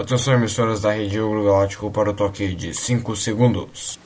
Atenção, 0.00 0.34
emissoras 0.34 0.80
da 0.82 0.92
Rede 0.92 1.18
Ouro 1.18 1.44
Galáctico 1.44 1.90
para 1.90 2.10
o 2.10 2.14
toque 2.14 2.54
de 2.54 2.72
5 2.72 3.16
segundos. 3.16 3.98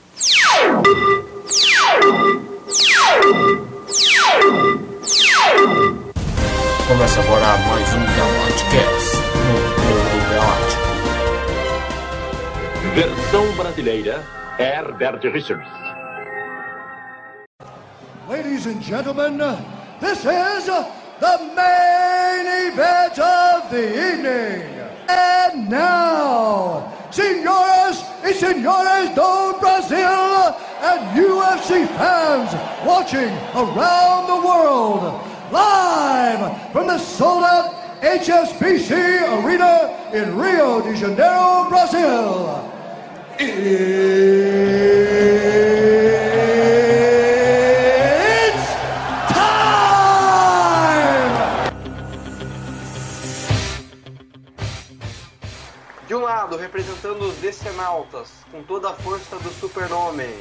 Começa 6.89 7.21
agora 7.21 7.59
mais 7.59 7.93
um 7.93 8.07
Galacticast 8.07 9.17
no 9.37 9.55
Ouro 9.93 10.21
Galáctico. 10.31 10.83
Versão 12.95 13.53
brasileira, 13.53 14.25
Herbert 14.59 15.21
Richards. 15.31 15.69
Ladies 18.31 18.67
and 18.67 18.81
gentlemen, 18.81 19.39
this 20.01 20.25
is 20.25 20.65
the 21.21 21.39
main 21.55 22.47
event 22.71 23.19
of 23.19 23.69
the 23.69 23.83
evening. 24.11 24.82
And 25.13 25.69
now, 25.69 26.91
senhoras 27.11 28.03
e 28.25 28.33
senhores 28.33 29.15
do 29.15 29.59
Brasil 29.61 30.57
and 30.89 31.01
UFC 31.17 31.87
fans 31.99 32.51
watching 32.87 33.33
around 33.55 34.27
the 34.33 34.41
world, 34.47 35.03
live 35.53 36.73
from 36.73 36.87
the 36.87 36.99
sold 36.99 37.45
out 37.45 37.75
HSBC 38.01 38.91
Arena 39.45 39.95
in 40.13 40.37
Rio 40.37 40.81
de 40.83 40.97
Janeiro, 40.97 41.69
Brazil. 41.69 42.69
It's 43.39 44.32
com 58.63 58.75
toda 58.75 58.91
a 58.91 58.95
força 58.95 59.37
do 59.39 59.51
super-homem, 59.51 60.33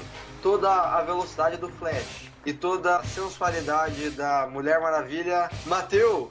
toda 0.44 0.70
a 0.70 1.02
velocidade 1.02 1.58
do 1.58 1.70
Flash 1.70 2.30
e 2.45 2.54
toda 2.54 2.98
a 2.98 3.04
sensualidade 3.04 4.12
da 4.12 4.48
Mulher 4.48 4.80
Maravilha, 4.80 5.50
Matheus. 5.66 6.30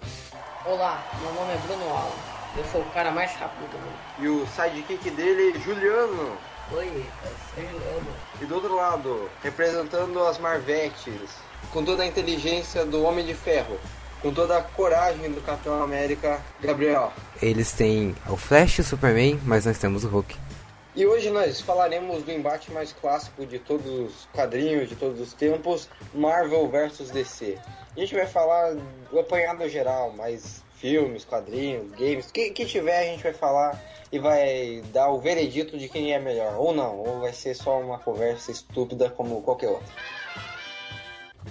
Olá, 0.64 1.04
meu 1.20 1.32
nome 1.32 1.52
é 1.52 1.56
Bruno 1.66 1.88
Alves. 1.90 2.20
Eu 2.56 2.64
sou 2.70 2.80
o 2.82 2.90
cara 2.90 3.10
mais 3.10 3.32
rápido 3.34 3.68
do 3.70 3.78
mundo. 3.78 3.98
E 4.20 4.28
o 4.28 4.46
sidekick 4.54 5.10
dele, 5.10 5.58
Juliano. 5.58 6.36
Oi, 6.72 7.04
eu 7.24 7.32
sou 7.54 7.64
Juliano. 7.64 8.10
E 8.40 8.44
do 8.44 8.54
outro 8.54 8.76
lado, 8.76 9.28
representando 9.42 10.22
as 10.24 10.38
Marvetes, 10.38 11.30
com 11.72 11.84
toda 11.84 12.04
a 12.04 12.06
inteligência 12.06 12.84
do 12.84 13.02
Homem 13.02 13.26
de 13.26 13.34
Ferro, 13.34 13.78
com 14.22 14.32
toda 14.32 14.58
a 14.58 14.62
coragem 14.62 15.32
do 15.32 15.40
Capitão 15.40 15.82
América, 15.82 16.40
Gabriel. 16.60 17.12
Eles 17.42 17.72
têm 17.72 18.14
o 18.28 18.36
Flash 18.36 18.78
e 18.78 18.80
o 18.82 18.84
Superman, 18.84 19.40
mas 19.44 19.66
nós 19.66 19.78
temos 19.78 20.04
o 20.04 20.08
Hulk. 20.08 20.49
E 20.94 21.06
hoje 21.06 21.30
nós 21.30 21.60
falaremos 21.60 22.24
do 22.24 22.32
embate 22.32 22.72
mais 22.72 22.92
clássico 22.92 23.46
de 23.46 23.60
todos 23.60 23.86
os 23.86 24.28
quadrinhos, 24.32 24.88
de 24.88 24.96
todos 24.96 25.20
os 25.20 25.32
tempos, 25.32 25.88
Marvel 26.12 26.68
vs 26.68 27.10
DC. 27.10 27.56
A 27.96 28.00
gente 28.00 28.12
vai 28.12 28.26
falar 28.26 28.74
do 28.74 29.20
apanhado 29.20 29.68
geral, 29.68 30.12
mais 30.12 30.64
filmes, 30.74 31.24
quadrinhos, 31.24 31.92
games, 31.92 32.28
o 32.28 32.32
que, 32.32 32.50
que 32.50 32.66
tiver 32.66 32.98
a 32.98 33.04
gente 33.04 33.22
vai 33.22 33.32
falar 33.32 33.80
e 34.10 34.18
vai 34.18 34.82
dar 34.92 35.10
o 35.10 35.20
veredito 35.20 35.78
de 35.78 35.88
quem 35.88 36.12
é 36.12 36.18
melhor, 36.18 36.56
ou 36.56 36.74
não, 36.74 36.98
ou 36.98 37.20
vai 37.20 37.32
ser 37.32 37.54
só 37.54 37.78
uma 37.78 37.98
conversa 37.98 38.50
estúpida 38.50 39.08
como 39.10 39.42
qualquer 39.42 39.68
outra. 39.68 39.94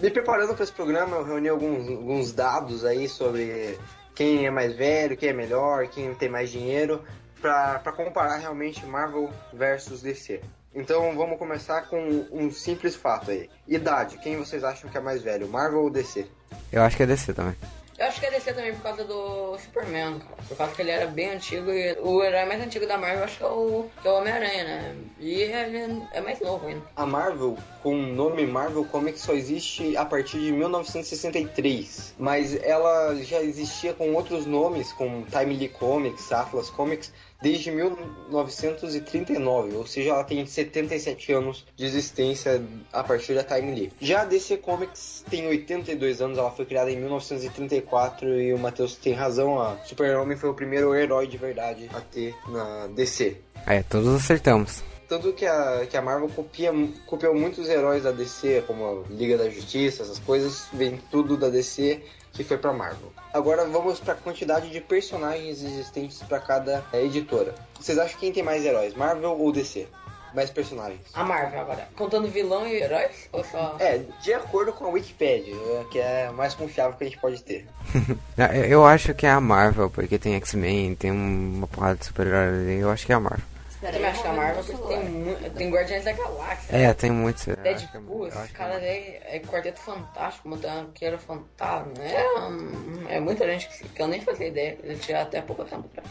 Me 0.02 0.10
preparando 0.10 0.54
para 0.54 0.64
esse 0.64 0.74
programa, 0.74 1.16
eu 1.16 1.24
reuni 1.24 1.48
alguns, 1.48 1.88
alguns 1.88 2.34
dados 2.34 2.84
aí 2.84 3.08
sobre 3.08 3.78
quem 4.14 4.46
é 4.46 4.52
mais 4.52 4.76
velho, 4.76 5.16
quem 5.16 5.30
é 5.30 5.34
melhor, 5.34 5.88
quem 5.88 6.14
tem 6.14 6.28
mais 6.28 6.50
dinheiro, 6.50 7.04
para 7.42 7.92
comparar 7.92 8.38
realmente 8.38 8.86
Marvel 8.86 9.30
versus 9.54 10.02
DC. 10.02 10.42
Então 10.74 11.16
vamos 11.16 11.40
começar 11.40 11.90
com 11.90 12.28
um 12.32 12.52
simples 12.52 12.96
fato 12.96 13.32
aí. 13.32 13.50
Idade, 13.68 14.18
quem 14.20 14.38
vocês 14.38 14.64
acham 14.64 14.90
que 14.90 14.98
é 14.98 15.02
mais 15.02 15.22
velho, 15.22 15.48
Marvel 15.48 15.82
ou 15.82 15.90
DC? 15.90 16.28
Eu 16.72 16.84
acho 16.84 16.96
que 16.96 17.04
é 17.04 17.06
DC 17.08 17.34
também. 17.34 17.56
Eu 18.00 18.06
acho 18.06 18.18
que 18.18 18.28
é 18.28 18.32
DC 18.32 18.54
também 18.54 18.74
por 18.74 18.82
causa 18.82 19.04
do 19.04 19.58
Superman, 19.58 20.20
cara. 20.20 20.42
Por 20.48 20.56
causa 20.56 20.74
que 20.74 20.82
ele 20.82 20.92
era 20.92 21.06
bem 21.08 21.32
antigo 21.32 21.70
e 21.70 21.98
o 22.00 22.24
herói 22.24 22.46
mais 22.46 22.62
antigo 22.62 22.88
da 22.88 22.98
Marvel 22.98 23.26
acho 23.26 23.38
que 23.38 23.44
é 23.44 23.48
o, 23.48 23.90
que 24.02 24.08
é 24.08 24.12
o 24.12 24.16
Homem-Aranha, 24.16 24.64
né? 24.64 24.96
E 25.20 25.34
ele 25.42 26.08
é 26.14 26.22
mais 26.22 26.40
novo 26.40 26.66
ainda. 26.66 26.82
A 26.96 27.06
Marvel, 27.06 27.58
com 27.84 27.94
o 27.94 28.02
nome 28.02 28.48
Marvel 28.48 28.86
Comics, 28.86 29.20
só 29.20 29.34
existe 29.34 29.98
a 29.98 30.06
partir 30.06 30.40
de 30.40 30.54
1963. 30.54 32.16
Mas 32.18 32.56
ela 32.64 33.16
já 33.16 33.42
existia 33.42 33.94
com 33.94 34.14
outros 34.14 34.46
nomes, 34.46 34.94
como 34.94 35.26
Timely 35.26 35.68
Comics, 35.68 36.32
Atlas 36.32 36.70
Comics, 36.70 37.12
desde 37.42 37.72
1939, 37.72 39.76
ou 39.76 39.88
seja, 39.88 40.12
ela 40.12 40.24
tem 40.24 40.46
77 40.46 41.34
anos 41.34 41.66
de 41.76 41.84
existência 41.86 42.64
a 42.92 43.04
partir 43.04 43.34
da 43.34 43.44
Time 43.44 43.74
Lee. 43.74 43.92
Já 44.00 44.22
a 44.22 44.26
DC 44.26 44.58
Comics 44.58 45.26
tem 45.30 45.48
82 45.48 46.22
anos, 46.22 46.38
ela 46.38 46.52
foi 46.52 46.66
criada 46.66 46.92
em 46.92 46.98
1934 46.98 48.42
e 48.42 48.54
o 48.54 48.60
Matheus 48.60 48.96
tem 48.96 49.14
razão, 49.14 49.60
a 49.62 49.78
Super-Homem 49.86 50.38
foi 50.38 50.50
o 50.50 50.54
primeiro 50.54 50.94
herói 50.94 51.28
de 51.28 51.38
verdade 51.38 51.90
a 51.94 52.02
ter 52.02 52.36
na 52.48 52.88
DC. 52.88 53.38
É, 53.66 53.82
todos 53.84 54.14
acertamos. 54.16 54.84
Tanto 55.08 55.32
que 55.34 55.46
a, 55.46 55.88
que 55.90 55.98
a 55.98 56.02
Marvel 56.04 56.30
copia, 56.30 56.72
copiou 57.08 57.34
muitos 57.34 57.68
heróis 57.68 58.04
da 58.04 58.12
DC, 58.12 58.64
como 58.68 58.86
a 58.86 59.02
Liga 59.12 59.40
da 59.40 59.50
Justiça, 59.50 60.04
essas 60.04 60.20
coisas, 60.20 60.68
vem 60.72 61.02
tudo 61.10 61.36
da 61.36 61.50
DC 61.50 62.04
que 62.44 62.50
foi 62.50 62.58
para 62.58 62.74
Marvel. 62.74 63.12
Agora 63.34 63.66
vamos 63.66 64.00
para 64.00 64.14
a 64.14 64.18
quantidade 64.18 64.70
de 64.70 64.80
personagens 64.82 65.62
existentes 65.62 66.22
para 66.24 66.40
cada 66.40 66.84
é, 66.94 67.04
editora. 67.04 67.54
Vocês 67.80 67.98
acham 67.98 68.20
quem 68.20 68.32
tem 68.32 68.44
mais 68.44 68.66
heróis, 68.66 68.94
Marvel 68.94 69.32
ou 69.32 69.52
DC? 69.52 69.88
Mais 70.34 70.50
personagens? 70.50 71.02
A 71.14 71.24
Marvel 71.24 71.60
agora. 71.60 71.90
Contando 71.96 72.28
vilão 72.28 72.68
e 72.68 72.76
heróis? 72.76 73.28
Ou 73.32 73.44
só. 73.44 73.76
É, 73.80 74.00
de 74.22 74.34
acordo 74.34 74.72
com 74.72 74.86
a 74.86 74.90
Wikipedia, 74.90 75.56
que 75.92 76.00
é 76.00 76.28
a 76.28 76.32
mais 76.32 76.54
confiável 76.54 76.96
que 76.96 77.04
a 77.04 77.08
gente 77.08 77.20
pode 77.20 77.42
ter. 77.44 77.66
eu 78.70 78.86
acho 78.86 79.14
que 79.14 79.26
é 79.26 79.32
a 79.32 79.42
Marvel, 79.42 79.90
porque 79.90 80.20
tem 80.20 80.36
X-Men, 80.36 80.96
tem 80.96 81.12
uma 81.12 81.68
porrada 81.68 81.96
de 81.96 82.06
super-heróis. 82.06 82.80
Eu 82.80 82.90
acho 82.92 83.06
que 83.06 83.12
é 83.12 83.16
a 83.16 83.20
Marvel. 83.20 83.46
Eu 83.82 83.92
também 83.94 84.10
acho 84.10 84.22
que 84.22 84.28
a 84.28 84.34
Marvel 84.34 84.64
porque 84.64 84.88
tem, 84.88 85.52
tem 85.52 85.70
Guardiões 85.72 86.04
da 86.04 86.12
Galáxia. 86.12 86.76
É, 86.76 86.94
tem 86.94 87.12
muitos. 87.12 87.46
que 87.46 87.52
é- 87.52 87.56
Deadpool, 87.56 88.28
esse 88.28 88.38
é 88.38 88.48
cara 88.48 88.76
aí 88.76 89.20
é 89.24 89.40
Quarteto 89.40 89.80
Fantástico, 89.80 90.50
Motoqueiro 90.50 91.18
Fantasma. 91.18 91.94
É, 92.04 92.40
hum, 92.40 93.06
é 93.08 93.20
muita 93.20 93.46
gente 93.46 93.70
que, 93.70 93.88
que 93.88 94.02
eu 94.02 94.08
nem 94.08 94.22
fazia 94.22 94.48
ideia. 94.48 94.78
Ele 94.84 94.98
tinha 94.98 95.22
até 95.22 95.42
pouco 95.42 95.64
tempo 95.64 95.90
atrás. 95.92 96.10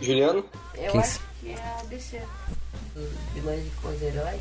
Juliano? 0.00 0.44
Eu 0.74 0.92
Quem 0.92 1.00
acho 1.00 1.20
que 1.40 1.50
é 1.50 1.56
a 1.58 1.82
DC. 1.88 2.22
Os 2.94 3.10
vilões 3.34 3.66
e 3.66 3.70
com 3.80 3.88
os 3.88 4.02
heróis 4.02 4.40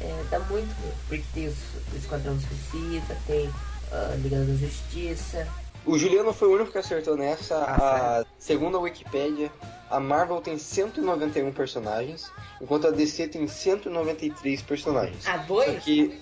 é, 0.00 0.24
dá 0.30 0.38
muito, 0.40 0.74
porque 1.08 1.24
tem 1.32 1.48
os, 1.48 1.56
o 1.92 1.96
Esquadrão 1.96 2.38
Suicida, 2.40 3.16
tem 3.26 3.50
a 3.92 4.14
Liga 4.16 4.38
da 4.38 4.54
Justiça. 4.54 5.46
O 5.84 5.98
Juliano 5.98 6.32
foi 6.32 6.48
o 6.48 6.54
único 6.54 6.72
que 6.72 6.78
acertou 6.78 7.16
nessa. 7.16 7.56
a 7.56 8.24
segunda 8.38 8.78
Wikipedia, 8.78 9.50
a 9.92 10.00
Marvel 10.00 10.40
tem 10.40 10.58
191 10.58 11.52
personagens, 11.52 12.30
enquanto 12.60 12.86
a 12.88 12.90
DC 12.90 13.28
tem 13.28 13.46
193 13.46 14.62
personagens. 14.62 15.26
A 15.28 15.36
dois? 15.38 15.82
Que 15.84 16.18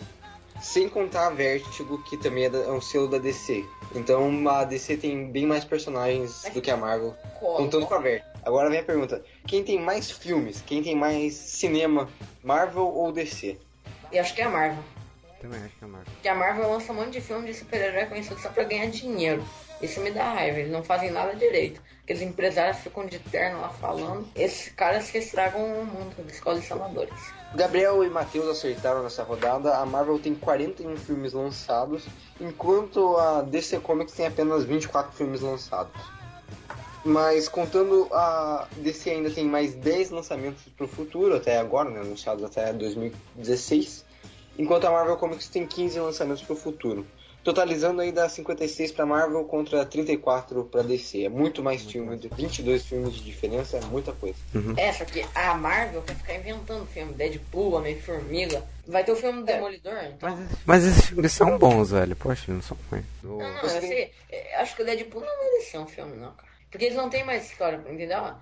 sem 0.60 0.88
contar 0.88 1.28
a 1.28 1.30
Vertigo, 1.30 2.02
que 2.04 2.16
também 2.18 2.44
é, 2.44 2.50
da- 2.50 2.58
é 2.58 2.70
um 2.70 2.80
selo 2.80 3.08
da 3.08 3.18
DC. 3.18 3.64
Então 3.94 4.46
a 4.48 4.64
DC 4.64 4.96
tem 4.98 5.30
bem 5.30 5.46
mais 5.46 5.64
personagens 5.64 6.42
do 6.52 6.60
que 6.60 6.70
a 6.70 6.76
Marvel, 6.76 7.14
Como? 7.38 7.56
contando 7.56 7.86
com 7.86 7.94
a 7.94 7.98
Vertigo. 7.98 8.28
Agora 8.44 8.68
vem 8.70 8.80
a 8.80 8.84
pergunta: 8.84 9.22
quem 9.46 9.62
tem 9.64 9.80
mais 9.80 10.10
filmes? 10.10 10.62
Quem 10.66 10.82
tem 10.82 10.94
mais 10.96 11.34
cinema? 11.34 12.08
Marvel 12.42 12.86
ou 12.86 13.12
DC? 13.12 13.58
Eu 14.12 14.20
acho 14.20 14.34
que 14.34 14.40
é 14.40 14.44
a 14.44 14.50
Marvel. 14.50 14.82
Também 15.40 15.58
acho 15.64 15.76
que 15.76 15.84
é 15.84 15.86
a 15.86 15.90
Marvel. 15.90 16.12
Porque 16.12 16.28
a 16.28 16.34
Marvel 16.34 16.70
lança 16.70 16.92
um 16.92 16.96
monte 16.96 17.12
de 17.12 17.20
filme 17.22 17.46
de 17.46 17.54
super-herói 17.54 18.06
conhecido 18.06 18.38
só 18.40 18.50
pra 18.50 18.64
ganhar 18.64 18.86
dinheiro. 18.90 19.42
Isso 19.80 19.98
me 20.00 20.10
dá 20.10 20.34
raiva, 20.34 20.58
eles 20.58 20.70
não 20.70 20.84
fazem 20.84 21.10
nada 21.10 21.34
direito. 21.34 21.80
Aqueles 22.02 22.20
empresários 22.20 22.78
ficam 22.78 23.06
de 23.06 23.18
terno 23.18 23.60
lá 23.60 23.70
falando. 23.70 24.28
Esses 24.36 24.70
caras 24.74 25.10
que 25.10 25.16
estragam 25.16 25.62
o 25.62 25.86
mundo 25.86 26.14
dos 26.22 26.40
colecionadores. 26.40 27.14
Gabriel 27.54 28.04
e 28.04 28.10
Matheus 28.10 28.48
acertaram 28.48 29.02
nessa 29.02 29.22
rodada. 29.22 29.76
A 29.76 29.86
Marvel 29.86 30.18
tem 30.18 30.34
41 30.34 30.96
filmes 30.98 31.32
lançados, 31.32 32.04
enquanto 32.38 33.16
a 33.16 33.40
DC 33.40 33.80
Comics 33.80 34.14
tem 34.14 34.26
apenas 34.26 34.64
24 34.64 35.12
filmes 35.12 35.40
lançados. 35.40 35.98
Mas 37.02 37.48
contando 37.48 38.08
a 38.12 38.68
DC 38.76 39.08
ainda 39.08 39.30
tem 39.30 39.46
mais 39.46 39.74
10 39.74 40.10
lançamentos 40.10 40.62
para 40.76 40.84
o 40.84 40.88
futuro, 40.88 41.34
até 41.34 41.58
agora, 41.58 41.88
né, 41.88 42.00
anunciados 42.00 42.44
até 42.44 42.74
2016, 42.74 44.04
enquanto 44.58 44.86
a 44.86 44.90
Marvel 44.90 45.16
Comics 45.16 45.48
tem 45.48 45.66
15 45.66 45.98
lançamentos 46.00 46.42
para 46.42 46.52
o 46.52 46.56
futuro. 46.56 47.06
Totalizando 47.42 48.02
aí 48.02 48.12
dá 48.12 48.28
56 48.28 48.92
para 48.92 49.06
Marvel 49.06 49.42
contra 49.44 49.82
34 49.86 50.62
para 50.64 50.82
DC. 50.82 51.24
É 51.24 51.28
muito 51.30 51.62
mais 51.62 51.82
filme, 51.82 52.14
22 52.36 52.84
filmes 52.84 53.14
de 53.14 53.24
diferença, 53.24 53.78
é 53.78 53.80
muita 53.80 54.12
coisa. 54.12 54.36
É, 54.76 54.92
só 54.92 55.06
que 55.06 55.24
a 55.34 55.54
Marvel 55.54 56.02
quer 56.02 56.16
ficar 56.16 56.34
inventando 56.34 56.84
filme. 56.86 57.14
Deadpool, 57.14 57.76
Homem-Formiga. 57.76 58.62
Vai 58.86 59.04
ter 59.04 59.12
o 59.12 59.16
filme 59.16 59.38
do 59.38 59.46
Demolidor, 59.46 59.96
então... 60.04 60.38
Mas 60.66 60.84
esses 60.84 61.06
filmes 61.06 61.32
são 61.32 61.56
bons, 61.56 61.92
velho. 61.92 62.14
Poxa, 62.14 62.52
não 62.52 62.60
são 62.60 62.76
ruins. 62.90 63.04
Não, 63.22 63.38
não, 63.38 63.62
eu 63.62 63.68
sei. 63.70 64.12
é, 64.30 64.60
Acho 64.60 64.76
que 64.76 64.82
o 64.82 64.84
Deadpool 64.84 65.22
não 65.22 65.44
merecia 65.44 65.80
um 65.80 65.86
filme, 65.86 66.16
não, 66.16 66.32
cara. 66.32 66.50
Porque 66.70 66.84
eles 66.84 66.96
não 66.96 67.08
têm 67.08 67.24
mais 67.24 67.50
história, 67.50 67.80
entendeu? 67.88 68.34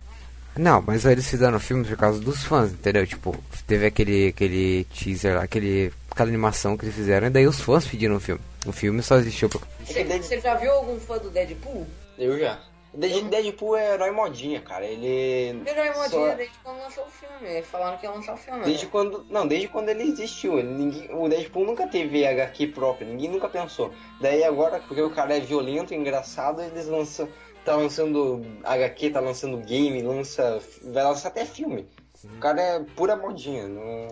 Não, 0.58 0.82
mas 0.86 1.04
eles 1.04 1.28
fizeram 1.28 1.58
filmes 1.60 1.88
por 1.88 1.96
causa 1.96 2.20
dos 2.20 2.44
fãs, 2.44 2.72
entendeu? 2.72 3.06
Tipo, 3.06 3.34
teve 3.66 3.86
aquele, 3.86 4.28
aquele 4.28 4.84
teaser 4.84 5.36
lá, 5.36 5.44
aquele, 5.44 5.92
aquela 6.10 6.28
animação 6.28 6.76
que 6.76 6.84
eles 6.84 6.94
fizeram, 6.96 7.28
e 7.28 7.30
daí 7.30 7.46
os 7.46 7.60
fãs 7.60 7.86
pediram 7.86 8.16
o 8.16 8.20
filme. 8.20 8.40
O 8.66 8.72
filme 8.72 9.02
só 9.02 9.16
existiu 9.16 9.48
por... 9.48 9.62
Você, 9.84 10.04
você 10.04 10.40
já 10.40 10.54
viu 10.56 10.72
algum 10.72 10.98
fã 10.98 11.16
do 11.18 11.30
Deadpool? 11.30 11.86
Eu 12.18 12.38
já. 12.38 12.58
Dead- 12.92 13.28
Deadpool 13.28 13.76
é 13.76 13.94
herói 13.94 14.10
modinha, 14.10 14.60
cara. 14.60 14.84
Ele. 14.84 15.60
Virou 15.62 15.94
só- 15.94 16.00
modinha 16.18 16.36
desde 16.36 16.54
quando 16.64 16.78
lançou 16.78 17.04
o 17.04 17.10
filme. 17.10 17.54
Eles 17.54 17.66
falaram 17.68 17.98
que 17.98 18.06
ia 18.06 18.10
lançar 18.10 18.34
o 18.34 18.36
filme. 18.36 18.64
Desde 18.64 18.86
né? 18.86 18.90
quando. 18.90 19.26
Não, 19.30 19.46
desde 19.46 19.68
quando 19.68 19.88
ele 19.90 20.04
existiu. 20.04 20.58
Ele, 20.58 20.68
ninguém, 20.68 21.08
o 21.14 21.28
Deadpool 21.28 21.66
nunca 21.66 21.86
teve 21.86 22.26
HQ 22.26 22.68
própria, 22.68 23.06
ninguém 23.06 23.30
nunca 23.30 23.48
pensou. 23.48 23.92
Daí 24.20 24.42
agora, 24.42 24.80
porque 24.80 25.02
o 25.02 25.10
cara 25.10 25.36
é 25.36 25.40
violento, 25.40 25.94
engraçado, 25.94 26.62
eles 26.62 26.86
lançam. 26.86 27.28
Tá 27.68 27.76
lançando 27.76 28.46
HQ, 28.64 29.10
tá 29.10 29.20
lançando 29.20 29.58
game, 29.58 30.00
lança. 30.00 30.58
Vai 30.84 31.04
lançar 31.04 31.28
até 31.28 31.44
filme. 31.44 31.86
O 32.24 32.38
cara 32.40 32.58
é 32.62 32.80
pura 32.96 33.14
modinha. 33.14 33.68
Não, 33.68 34.08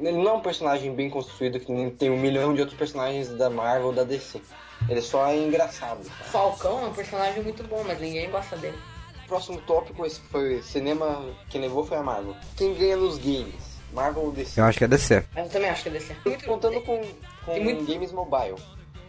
ele 0.00 0.16
não 0.16 0.30
é 0.30 0.32
um 0.32 0.40
personagem 0.40 0.94
bem 0.94 1.10
construído 1.10 1.60
que 1.60 1.70
nem 1.70 1.90
tem 1.90 2.08
um 2.08 2.16
milhão 2.18 2.54
de 2.54 2.60
outros 2.62 2.78
personagens 2.78 3.28
da 3.28 3.50
Marvel 3.50 3.88
ou 3.88 3.92
da 3.92 4.04
DC. 4.04 4.40
Ele 4.88 5.02
só 5.02 5.26
é 5.26 5.36
engraçado. 5.36 6.02
cara. 6.08 6.24
Falcão 6.30 6.82
é 6.86 6.88
um 6.88 6.94
personagem 6.94 7.42
muito 7.42 7.62
bom, 7.64 7.84
mas 7.86 8.00
ninguém 8.00 8.30
gosta 8.30 8.56
dele. 8.56 8.78
Próximo 9.26 9.60
tópico, 9.66 10.06
esse 10.06 10.20
foi 10.22 10.62
cinema. 10.62 11.22
Quem 11.50 11.60
levou 11.60 11.84
foi 11.84 11.98
a 11.98 12.02
Marvel. 12.02 12.34
Quem 12.56 12.72
ganha 12.72 12.96
nos 12.96 13.18
games? 13.18 13.76
Marvel 13.92 14.22
ou 14.22 14.32
DC? 14.32 14.58
Eu 14.58 14.64
acho 14.64 14.78
que 14.78 14.84
é 14.84 14.88
DC. 14.88 15.26
Mas 15.34 15.44
eu 15.44 15.50
também 15.52 15.68
acho 15.68 15.82
que 15.82 15.88
é 15.90 15.92
DC. 15.92 16.16
Muito, 16.24 16.44
Contando 16.46 16.80
com, 16.80 17.02
com 17.44 17.60
muito- 17.60 17.84
games 17.84 18.12
mobile. 18.12 18.56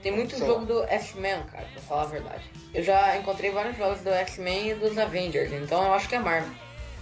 Tem 0.02 0.12
muito 0.14 0.38
jogo 0.38 0.66
do 0.66 0.84
X-Men, 0.84 1.44
cara, 1.52 1.68
pra 1.74 1.82
falar 1.82 2.04
a 2.04 2.06
verdade. 2.06 2.44
Eu 2.74 2.84
já 2.84 3.18
encontrei 3.18 3.52
vários 3.52 3.78
jogos 3.78 4.00
do 4.02 4.10
X-Men 4.10 4.70
e 4.70 4.76
dos 4.76 4.98
Avengers, 4.98 5.52
então 5.52 5.84
eu 5.84 5.94
acho 5.94 6.08
que 6.08 6.16
é 6.16 6.20
Marvel. 6.20 6.54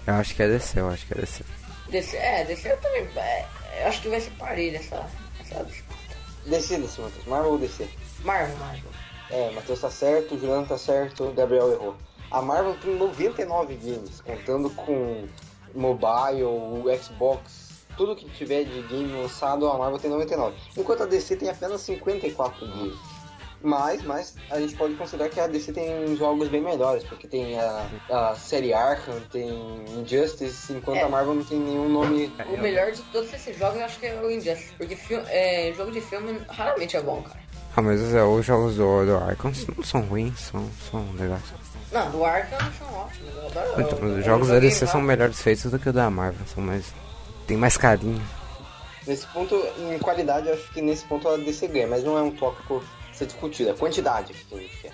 Eu 0.08 0.14
acho 0.16 0.34
que 0.34 0.42
é 0.42 0.48
DC, 0.48 0.80
eu 0.80 0.90
acho 0.90 1.06
que 1.06 1.14
é 1.14 1.22
DC. 1.22 1.44
DC, 1.90 2.18
é, 2.18 2.44
DC 2.46 2.72
eu 2.72 2.78
também. 2.78 3.08
é, 3.18 3.46
eu 3.82 3.88
acho 3.88 4.02
que 4.02 4.10
vai 4.10 4.20
ser 4.20 4.32
parelho 4.32 4.78
essa, 4.78 5.06
essa 5.40 5.64
disputa. 5.64 6.16
DC, 6.46 6.78
DC, 6.80 7.02
Matheus. 7.02 7.26
Marvel 7.26 7.52
ou 7.52 7.58
DC? 7.60 7.88
Marvel, 8.24 8.58
Marvel. 8.58 8.90
É, 9.30 9.52
Matheus 9.52 9.82
tá 9.82 9.92
certo, 9.92 10.40
Juliano 10.40 10.66
tá 10.66 10.78
certo, 10.78 11.32
Gabriel 11.34 11.72
errou. 11.72 11.96
A 12.32 12.42
Marvel 12.42 12.76
tem 12.82 12.96
99 12.96 13.76
games, 13.76 14.22
contando 14.22 14.70
com 14.72 15.28
mobile, 15.76 16.44
o 16.44 16.86
Xbox, 17.02 17.67
tudo 17.98 18.16
que 18.16 18.30
tiver 18.30 18.64
de 18.64 18.82
game 18.84 19.12
lançado, 19.22 19.68
a 19.70 19.78
Marvel 19.78 20.00
tem 20.00 20.10
99. 20.12 20.56
Enquanto 20.78 21.04
a 21.04 21.06
DC 21.06 21.36
tem 21.36 21.50
apenas 21.50 21.82
54 21.82 22.66
games. 22.66 22.96
Mas, 23.60 24.04
mas 24.04 24.36
a 24.52 24.60
gente 24.60 24.76
pode 24.76 24.94
considerar 24.94 25.30
que 25.30 25.40
a 25.40 25.48
DC 25.48 25.74
tem 25.74 26.16
jogos 26.16 26.48
bem 26.48 26.62
melhores, 26.62 27.04
porque 27.04 27.28
tem 27.28 27.60
a, 27.60 27.88
a 28.12 28.36
série 28.36 28.72
Arkham, 28.72 29.20
tem 29.32 29.50
Injustice, 30.00 30.72
enquanto 30.74 30.98
É. 31.00 31.02
a 31.04 31.10
Marvel 31.10 31.34
não 31.34 31.44
tem 31.44 31.60
nenhum 31.60 31.90
nome. 31.90 32.32
O 32.50 32.58
melhor 32.62 32.92
de 32.92 33.02
todos 33.12 33.34
esses 33.34 33.58
jogos 33.58 33.80
eu 33.80 33.86
acho 33.86 34.00
que 34.00 34.06
é 34.06 34.22
o 34.22 34.30
Injustice, 34.30 34.74
porque 34.78 34.96
é, 35.30 35.74
jogo 35.76 35.92
de 35.92 36.02
filme 36.02 36.40
raramente 36.48 36.96
é 36.96 37.02
bom, 37.02 37.24
cara. 37.24 37.40
Ah, 37.76 37.82
mas 37.82 38.14
é, 38.14 38.24
os 38.24 38.46
jogos 38.46 38.76
do, 38.76 39.06
do 39.06 39.16
Arkham 39.18 39.52
não 39.76 39.84
são 39.84 40.02
ruins, 40.02 40.40
são, 40.40 40.64
são 40.92 41.04
legais. 41.18 41.42
Não, 41.92 42.12
do 42.12 42.24
Arkham 42.24 42.58
são 42.78 42.94
ótimos, 42.94 43.36
eu 43.36 43.46
adoro. 43.48 43.82
Então, 43.82 44.00
eu- 44.08 44.20
os 44.20 44.26
jogos 44.26 44.48
da 44.50 44.60
DC 44.60 44.86
são 44.86 45.02
melhores 45.02 45.42
feitos 45.42 45.72
do 45.72 45.80
que 45.80 45.90
o 45.90 45.94
da 45.94 46.10
Marvel, 46.12 46.46
são 46.54 46.64
mais... 46.64 46.86
Tem 47.48 47.56
mais 47.56 47.78
carinho. 47.78 48.22
Nesse 49.08 49.26
ponto, 49.28 49.56
em 49.80 49.98
qualidade, 50.00 50.50
eu 50.50 50.54
acho 50.54 50.70
que 50.74 50.82
nesse 50.82 51.06
ponto 51.06 51.30
a 51.30 51.38
DC 51.38 51.68
ganha, 51.70 51.88
mas 51.88 52.04
não 52.04 52.18
é 52.18 52.22
um 52.22 52.32
tópico 52.32 52.84
a 53.10 53.14
ser 53.14 53.26
discutido, 53.26 53.70
é 53.70 53.72
a 53.72 53.76
quantidade 53.76 54.34
que 54.34 54.54
a 54.54 54.60
gente 54.60 54.78
quer. 54.82 54.92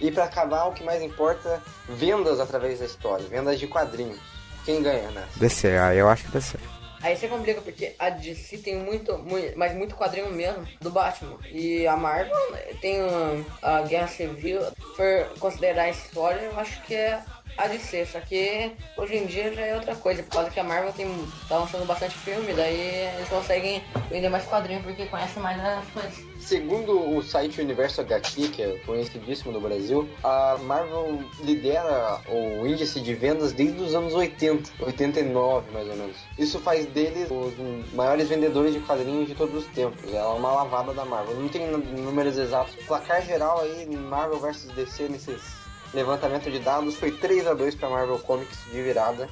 E 0.00 0.10
pra 0.10 0.24
acabar, 0.24 0.66
o 0.66 0.72
que 0.72 0.84
mais 0.84 1.02
importa, 1.02 1.62
vendas 1.88 2.40
através 2.40 2.80
da 2.80 2.84
história, 2.84 3.24
vendas 3.26 3.58
de 3.58 3.66
quadrinhos. 3.66 4.20
Quem 4.64 4.82
ganha 4.82 5.10
né? 5.10 5.26
DC, 5.36 5.68
ah, 5.78 5.94
eu 5.94 6.08
acho 6.08 6.24
que 6.24 6.32
DC. 6.32 6.58
Aí 7.02 7.16
você 7.16 7.26
complica 7.26 7.60
porque 7.60 7.96
a 7.98 8.10
DC 8.10 8.58
tem 8.58 8.76
muito, 8.76 9.18
muito, 9.18 9.58
mas 9.58 9.74
muito 9.74 9.96
quadrinho 9.96 10.30
mesmo 10.30 10.64
do 10.80 10.90
Batman. 10.90 11.36
E 11.50 11.84
a 11.86 11.96
Marvel 11.96 12.36
tem 12.80 13.02
um, 13.02 13.44
a 13.60 13.82
Guerra 13.82 14.06
Civil. 14.06 14.60
For 14.94 15.26
considerar 15.40 15.84
a 15.84 15.90
história, 15.90 16.42
eu 16.42 16.60
acho 16.60 16.80
que 16.82 16.94
é 16.94 17.20
a 17.56 17.66
DC. 17.66 18.06
Só 18.06 18.20
que 18.20 18.72
hoje 18.96 19.16
em 19.16 19.26
dia 19.26 19.52
já 19.52 19.62
é 19.62 19.74
outra 19.74 19.94
coisa. 19.94 20.22
Por 20.22 20.30
causa 20.32 20.50
que 20.50 20.60
a 20.60 20.64
Marvel 20.64 20.92
tem, 20.92 21.26
tá 21.48 21.58
lançando 21.58 21.84
bastante 21.86 22.14
filme, 22.16 22.52
daí 22.52 22.78
eles 23.16 23.28
conseguem 23.28 23.82
vender 24.10 24.28
mais 24.28 24.44
quadrinho 24.46 24.82
porque 24.82 25.06
conhecem 25.06 25.42
mais 25.42 25.60
as 25.62 25.86
coisas. 25.88 26.32
Segundo 26.40 27.16
o 27.16 27.22
site 27.22 27.60
Universo 27.60 28.00
HQ, 28.00 28.48
que 28.48 28.62
é 28.62 28.76
conhecidíssimo 28.84 29.52
no 29.52 29.60
Brasil, 29.60 30.08
a 30.24 30.56
Marvel 30.62 31.22
lidera 31.40 32.20
o 32.28 32.66
índice 32.66 33.00
de 33.00 33.14
vendas 33.14 33.52
desde 33.52 33.80
os 33.80 33.94
anos 33.94 34.12
80, 34.14 34.70
89 34.84 35.70
mais 35.72 35.88
ou 35.88 35.96
menos. 35.96 36.16
Isso 36.38 36.58
faz 36.60 36.86
deles 36.86 37.28
os 37.30 37.54
maiores 37.94 38.28
vendedores 38.28 38.74
de 38.74 38.80
quadrinhos 38.80 39.28
de 39.28 39.34
todos 39.34 39.54
os 39.64 39.72
tempos. 39.72 40.02
Ela 40.12 40.32
é 40.34 40.36
uma 40.38 40.52
lavada 40.52 40.92
da 40.92 41.04
Marvel. 41.04 41.36
Não 41.36 41.48
tem 41.48 41.66
nú- 41.68 41.78
números 41.78 42.36
exatos. 42.36 42.74
Placar 42.86 43.22
geral 43.22 43.60
aí, 43.60 43.86
Marvel 43.86 44.40
versus 44.40 44.70
DC 44.72 45.08
nesses 45.08 45.61
levantamento 45.94 46.50
de 46.50 46.58
dados 46.58 46.96
foi 46.96 47.10
3 47.10 47.46
a 47.46 47.54
2 47.54 47.74
para 47.74 47.88
Marvel 47.88 48.18
Comics 48.18 48.58
de 48.72 48.82
virada. 48.82 49.28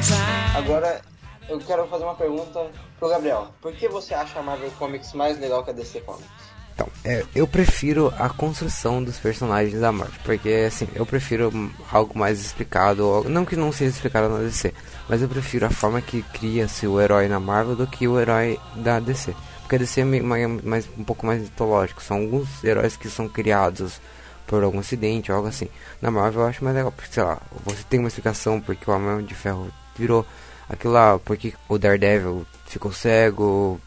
Time. 0.00 0.56
Agora 0.56 1.00
eu 1.48 1.58
quero 1.58 1.86
fazer 1.88 2.04
uma 2.04 2.14
pergunta 2.14 2.70
pro 2.98 3.08
Gabriel. 3.08 3.48
Por 3.60 3.72
que 3.72 3.88
você 3.88 4.14
acha 4.14 4.38
a 4.38 4.42
Marvel 4.42 4.70
Comics 4.72 5.12
mais 5.14 5.38
legal 5.38 5.64
que 5.64 5.70
a 5.70 5.72
DC 5.72 6.00
Comics? 6.02 6.26
Então, 6.74 6.86
é, 7.04 7.24
eu 7.34 7.44
prefiro 7.44 8.14
a 8.16 8.28
construção 8.28 9.02
dos 9.02 9.18
personagens 9.18 9.80
da 9.80 9.90
Marvel, 9.90 10.14
porque 10.22 10.66
assim, 10.68 10.86
eu 10.94 11.04
prefiro 11.04 11.50
algo 11.90 12.16
mais 12.16 12.40
explicado, 12.40 13.24
não 13.28 13.44
que 13.44 13.56
não 13.56 13.72
seja 13.72 13.90
explicado 13.90 14.28
na 14.28 14.38
DC, 14.44 14.72
mas 15.08 15.22
eu 15.22 15.28
prefiro 15.28 15.66
a 15.66 15.70
forma 15.70 16.00
que 16.00 16.22
cria-se 16.22 16.86
o 16.86 17.00
herói 17.00 17.28
na 17.28 17.40
Marvel 17.40 17.74
do 17.76 17.86
que 17.86 18.06
o 18.06 18.18
herói 18.20 18.58
da 18.76 19.00
DC. 19.00 19.34
Porque 19.62 19.76
a 19.76 19.78
DC 19.78 20.00
é 20.00 20.04
meio- 20.04 20.24
mais, 20.24 20.62
mais- 20.64 20.88
um 20.98 21.04
pouco 21.04 21.26
mais 21.26 21.40
mitológico, 21.42 22.02
são 22.02 22.18
alguns 22.18 22.62
heróis 22.64 22.96
que 22.96 23.08
são 23.10 23.28
criados 23.28 24.00
por 24.46 24.62
algum 24.62 24.78
acidente, 24.78 25.30
algo 25.30 25.46
assim. 25.48 25.68
Na 26.00 26.10
Marvel 26.10 26.40
eu 26.42 26.46
acho 26.48 26.64
mais 26.64 26.74
legal, 26.74 26.90
porque 26.92 27.12
sei 27.12 27.22
lá, 27.22 27.38
você 27.64 27.82
tem 27.88 28.00
uma 28.00 28.08
explicação 28.08 28.60
porque 28.60 28.90
o 28.90 28.94
Homem 28.94 29.24
de 29.26 29.34
Ferro 29.34 29.68
virou 29.96 30.24
aquilo 30.70 30.92
lá, 30.94 31.18
porque 31.18 31.52
o 31.68 31.76
Daredevil 31.78 32.46
ficou 32.66 32.90
cego, 32.92 33.78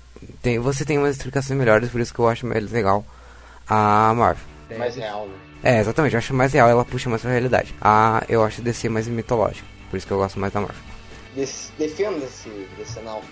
tem, 0.42 0.60
você 0.60 0.86
tem 0.86 1.00
umas 1.00 1.16
explicações 1.18 1.58
melhores, 1.58 1.90
por 1.90 2.00
isso 2.00 2.14
que 2.14 2.20
eu 2.20 2.28
acho 2.30 2.46
mais 2.46 2.72
legal 2.72 3.04
a 3.68 4.14
Marvel. 4.16 4.44
Mais 4.78 4.96
real, 4.96 5.26
né? 5.26 5.34
É, 5.64 5.80
exatamente, 5.80 6.14
eu 6.14 6.20
acho 6.20 6.34
mais 6.34 6.54
real, 6.54 6.70
ela 6.70 6.86
puxa 6.86 7.10
mais 7.10 7.22
pra 7.24 7.32
realidade. 7.32 7.74
A, 7.82 8.24
eu 8.30 8.44
acho 8.44 8.62
DC 8.62 8.88
mais 8.90 9.08
mitológico, 9.08 9.68
por 9.90 9.98
isso 9.98 10.06
que 10.06 10.14
eu 10.14 10.18
gosto 10.18 10.40
mais 10.40 10.54
da 10.54 10.62
Marvel. 10.62 10.91
Des- 11.36 11.72
Defenda-se 11.78 12.50
desse 12.78 13.00
Nauto. 13.02 13.28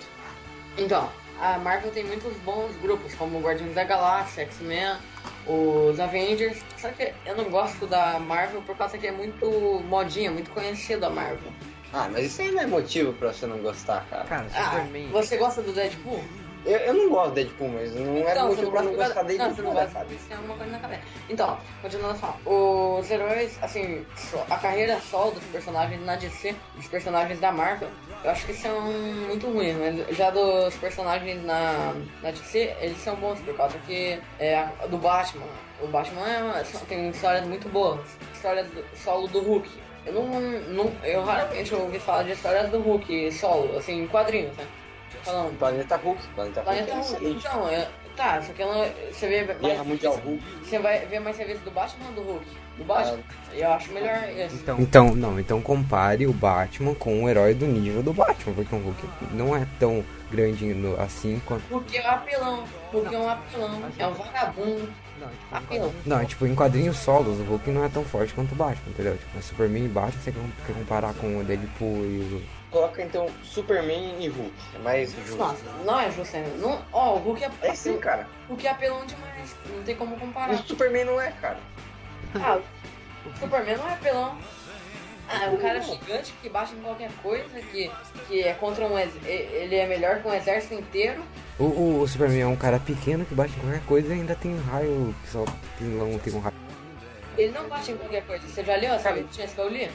Então, 0.78 1.10
a 1.40 1.58
Marvel 1.58 1.90
tem 1.90 2.04
muitos 2.04 2.34
bons 2.38 2.74
grupos, 2.76 3.14
como 3.14 3.38
o 3.38 3.40
Guardiões 3.42 3.74
da 3.74 3.84
Galáxia, 3.84 4.42
X-Men, 4.44 4.96
os 5.46 5.98
Avengers. 6.00 6.58
Só 6.76 6.90
que 6.90 7.12
eu 7.26 7.36
não 7.36 7.50
gosto 7.50 7.86
da 7.86 8.18
Marvel 8.18 8.62
por 8.62 8.76
causa 8.76 8.96
que 8.98 9.06
é 9.06 9.12
muito 9.12 9.46
modinha, 9.86 10.30
muito 10.30 10.50
conhecido 10.50 11.04
a 11.06 11.10
Marvel. 11.10 11.52
Ah, 11.92 12.08
mas 12.10 12.26
isso 12.26 12.40
aí 12.40 12.52
não 12.52 12.62
é 12.62 12.66
motivo 12.66 13.12
pra 13.14 13.32
você 13.32 13.46
não 13.46 13.58
gostar, 13.58 14.06
cara. 14.08 14.24
Ah, 14.54 14.70
você 15.10 15.36
gosta 15.36 15.60
do 15.60 15.72
Deadpool? 15.72 16.22
Eu, 16.66 16.76
eu 16.76 16.94
não 16.94 17.08
gosto 17.08 17.28
de 17.30 17.34
Deadpool, 17.44 17.68
mas 17.70 17.94
não 17.94 18.16
era 18.18 18.32
Então, 18.32 18.48
motivo 18.48 18.70
pra 18.70 18.82
não 18.82 18.92
gostar 18.94 19.22
dele. 19.22 19.38
Não, 19.38 19.54
você 19.54 19.62
não 19.62 19.72
gosta 19.72 20.04
disso, 20.04 20.26
é 20.30 20.36
uma 20.36 20.54
coisa 20.56 20.72
na 20.72 20.78
cabeça. 20.78 21.02
Então, 21.30 21.58
continuando 21.80 22.12
a 22.12 22.16
falar, 22.16 22.38
os 22.46 23.10
heróis, 23.10 23.58
assim, 23.62 24.04
a 24.50 24.56
carreira 24.58 25.00
solo 25.00 25.30
dos 25.32 25.44
personagens 25.44 26.04
na 26.04 26.16
DC, 26.16 26.54
dos 26.76 26.86
personagens 26.88 27.40
da 27.40 27.50
Marvel, 27.50 27.88
eu 28.22 28.30
acho 28.30 28.44
que 28.44 28.52
são 28.52 28.78
muito 28.82 29.46
ruins, 29.50 29.76
mas 29.78 30.16
já 30.16 30.28
dos 30.30 30.74
personagens 30.76 31.42
na, 31.44 31.94
na 32.22 32.30
DC, 32.30 32.74
eles 32.80 32.98
são 32.98 33.16
bons 33.16 33.40
por 33.40 33.56
causa 33.56 33.78
que 33.86 34.20
é, 34.38 34.58
a- 34.58 34.86
do 34.86 34.98
Batman. 34.98 35.46
O 35.80 35.86
Batman 35.86 36.28
é 36.28 36.42
uma- 36.42 36.62
tem 36.86 37.08
histórias 37.08 37.46
muito 37.46 37.68
boas, 37.70 38.00
histórias 38.34 38.66
do, 38.68 38.84
solo 38.98 39.26
do 39.28 39.40
Hulk. 39.40 39.70
Eu 40.04 40.12
não, 40.14 40.40
não, 40.40 40.92
eu 41.04 41.22
raramente 41.24 41.74
ouvi 41.74 41.98
falar 41.98 42.24
de 42.24 42.32
histórias 42.32 42.68
do 42.70 42.80
Hulk 42.80 43.32
solo, 43.32 43.78
assim, 43.78 44.02
em 44.02 44.06
quadrinhos, 44.06 44.54
né? 44.56 44.66
Falando, 45.18 45.58
Planeta 45.58 45.96
Hulk. 45.96 46.26
Planeta, 46.34 46.60
Planeta 46.62 46.82
Hulk 46.84 46.90
é 46.90 46.94
Hulk. 46.94 47.14
excelente. 47.14 47.46
Então, 47.46 47.68
é, 47.68 47.88
tá, 48.16 48.42
só 48.42 48.52
que 48.52 48.62
ela, 48.62 48.94
você 49.12 49.28
vê 49.28 49.44
Guerra 49.44 49.58
mais, 49.60 49.86
Mundial 49.86 50.14
Hulk. 50.14 50.42
você 50.62 50.78
vai 50.78 51.06
ver 51.06 51.20
mais 51.20 51.36
serviço 51.36 51.60
do 51.60 51.70
Batman 51.70 52.06
ou 52.08 52.12
do 52.14 52.22
Hulk? 52.22 52.46
Do 52.78 52.84
Batman. 52.84 53.18
Eu 53.52 53.72
acho 53.72 53.92
melhor 53.92 54.28
esse. 54.36 54.64
Então, 54.78 55.14
não, 55.14 55.38
então 55.38 55.60
compare 55.60 56.26
o 56.26 56.32
Batman 56.32 56.94
com 56.94 57.22
um 57.22 57.28
herói 57.28 57.54
do 57.54 57.66
nível 57.66 58.02
do 58.02 58.12
Batman, 58.12 58.54
porque 58.54 58.74
o 58.74 58.78
Hulk 58.78 59.08
não 59.32 59.56
é 59.56 59.66
tão 59.78 60.04
grande 60.30 60.72
assim 60.98 61.40
quanto. 61.44 61.62
Hulk 61.70 61.96
é 61.96 62.02
um 62.02 62.10
apelão. 62.10 62.64
Hulk 62.92 63.14
é 63.14 63.18
um 63.18 63.28
apelão. 63.28 63.82
É 63.98 64.06
um 64.06 64.12
vagabundo. 64.14 64.92
Apelão. 65.50 65.92
Não, 66.06 66.24
tipo, 66.24 66.46
em 66.46 66.54
quadrinhos 66.54 66.96
solos, 66.96 67.38
o 67.40 67.44
Hulk 67.44 67.70
não 67.70 67.84
é 67.84 67.88
tão 67.88 68.04
forte 68.04 68.32
quanto 68.34 68.52
o 68.52 68.54
Batman, 68.54 68.90
entendeu? 68.90 69.16
Tipo, 69.16 69.42
Superman 69.42 69.84
e 69.84 69.88
Batman, 69.88 70.22
você 70.22 70.32
quer 70.66 70.74
comparar 70.74 71.14
com 71.14 71.38
o 71.38 71.44
Deadpool 71.44 72.04
e 72.04 72.18
o 72.34 72.60
Coloca 72.70 73.02
então 73.02 73.26
Superman 73.42 74.14
e 74.20 74.28
Hulk. 74.28 74.52
É 74.76 74.78
mais 74.78 75.12
justo. 75.12 75.36
Nossa, 75.36 75.64
não 75.84 75.98
é 75.98 76.10
justo 76.10 76.36
ainda. 76.36 76.50
Não, 76.56 76.80
ó, 76.92 77.16
o 77.16 77.18
Hulk 77.18 77.44
é, 77.44 77.50
É 77.62 77.74
sim, 77.74 77.98
cara. 77.98 78.28
o 78.46 78.50
Hulk 78.50 78.66
é 78.66 78.70
apelão 78.70 79.04
demais. 79.04 79.56
Não 79.68 79.82
tem 79.82 79.96
como 79.96 80.16
comparar. 80.16 80.54
O 80.54 80.58
Superman 80.58 81.04
não 81.04 81.20
é, 81.20 81.32
cara. 81.32 81.58
Ah, 82.36 82.60
o 83.26 83.38
Superman 83.40 83.76
não 83.76 83.88
é 83.88 83.92
apelão. 83.94 84.38
Ah, 85.32 85.44
é 85.44 85.48
um 85.48 85.56
cara 85.58 85.80
gigante 85.80 86.34
que 86.42 86.48
bate 86.48 86.74
em 86.74 86.80
qualquer 86.80 87.10
coisa, 87.22 87.60
que, 87.70 87.88
que 88.26 88.42
é 88.42 88.52
contra 88.54 88.84
um 88.84 88.98
ele 88.98 89.76
é 89.76 89.86
melhor 89.86 90.20
que 90.20 90.26
um 90.26 90.34
exército 90.34 90.74
inteiro. 90.74 91.22
O, 91.56 91.64
o, 91.64 92.00
o 92.00 92.08
Superman 92.08 92.40
é 92.40 92.46
um 92.48 92.56
cara 92.56 92.80
pequeno 92.80 93.24
que 93.24 93.32
bate 93.32 93.52
em 93.56 93.60
qualquer 93.60 93.82
coisa 93.86 94.08
e 94.08 94.12
ainda 94.18 94.34
tem 94.34 94.58
raio 94.58 95.14
que 95.22 95.30
só 95.30 95.44
tem, 95.78 95.86
não 95.86 96.18
tem 96.18 96.34
um 96.34 96.40
raio. 96.40 96.56
Ele 97.38 97.52
não 97.52 97.68
bate 97.68 97.92
em 97.92 97.96
qualquer 97.96 98.26
coisa. 98.26 98.48
Você 98.48 98.64
já 98.64 98.74
leu 98.74 98.92
essa 98.92 99.12
notícia 99.12 99.46
que 99.46 99.58
eu 99.60 99.68
li? 99.68 99.88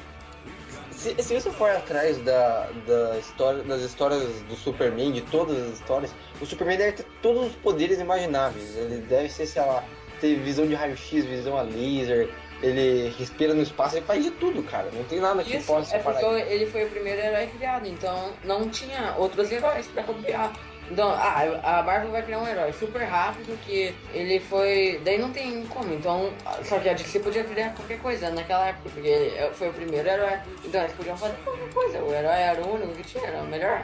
Se, 0.92 1.22
se 1.22 1.34
você 1.34 1.52
for 1.52 1.70
atrás 1.70 2.18
da, 2.20 2.70
da 2.88 3.18
história, 3.18 3.62
das 3.64 3.82
histórias 3.82 4.24
do 4.44 4.56
Superman, 4.56 5.12
de 5.12 5.22
todas 5.22 5.62
as 5.62 5.74
histórias, 5.74 6.16
o 6.40 6.46
Superman 6.46 6.78
deve 6.78 6.94
ter 6.94 7.06
todos 7.22 7.48
os 7.48 7.56
poderes 7.58 8.00
imagináveis. 8.00 8.78
Ele 8.78 9.02
deve 9.02 9.28
ser, 9.28 9.46
sei 9.46 9.62
lá, 9.62 9.84
ter 10.22 10.40
visão 10.40 10.66
de 10.66 10.74
raio-x, 10.74 11.26
visão 11.26 11.58
a 11.58 11.62
laser, 11.62 12.30
ele 12.62 13.14
respira 13.18 13.54
no 13.54 13.62
espaço, 13.62 13.98
ele 13.98 14.06
faz 14.06 14.24
de 14.24 14.32
tudo, 14.32 14.64
cara. 14.64 14.90
Não 14.94 15.04
tem 15.04 15.20
nada 15.20 15.44
que 15.44 15.58
Isso 15.58 15.68
possa 15.68 15.96
é 15.96 15.98
separar. 16.00 16.20
porque 16.20 16.42
ele. 16.42 16.54
ele 16.54 16.66
foi 16.72 16.86
o 16.86 16.90
primeiro 16.90 17.22
herói 17.22 17.48
criado, 17.48 17.88
então 17.88 18.32
não 18.44 18.70
tinha 18.70 19.14
outros 19.18 19.52
heróis 19.52 19.88
pra 19.88 20.04
copiar. 20.04 20.54
Então, 20.90 21.10
ah, 21.10 21.80
a 21.80 21.82
Marvel 21.82 22.12
vai 22.12 22.22
criar 22.22 22.40
um 22.40 22.48
herói 22.48 22.72
super 22.74 23.04
rápido 23.04 23.58
que 23.66 23.92
ele 24.14 24.40
foi. 24.40 25.02
Daí 25.04 25.18
não 25.18 25.32
tem 25.32 25.66
como. 25.66 25.92
Então, 25.92 26.32
só 26.64 26.78
que 26.78 26.88
a 26.88 26.94
DC 26.94 27.20
podia 27.22 27.44
criar 27.44 27.74
qualquer 27.74 28.00
coisa 28.00 28.30
naquela 28.30 28.68
época, 28.68 28.90
porque 28.94 29.08
ele 29.08 29.54
foi 29.54 29.70
o 29.70 29.74
primeiro 29.74 30.08
herói. 30.08 30.38
Então 30.64 30.82
eles 30.82 30.94
podiam 30.94 31.18
fazer 31.18 31.36
qualquer 31.44 31.70
coisa. 31.74 32.00
O 32.04 32.14
herói 32.14 32.40
era 32.40 32.62
o 32.62 32.76
único 32.76 32.94
que 32.94 33.04
tinha, 33.04 33.26
era 33.26 33.40
o 33.40 33.48
melhor. 33.48 33.84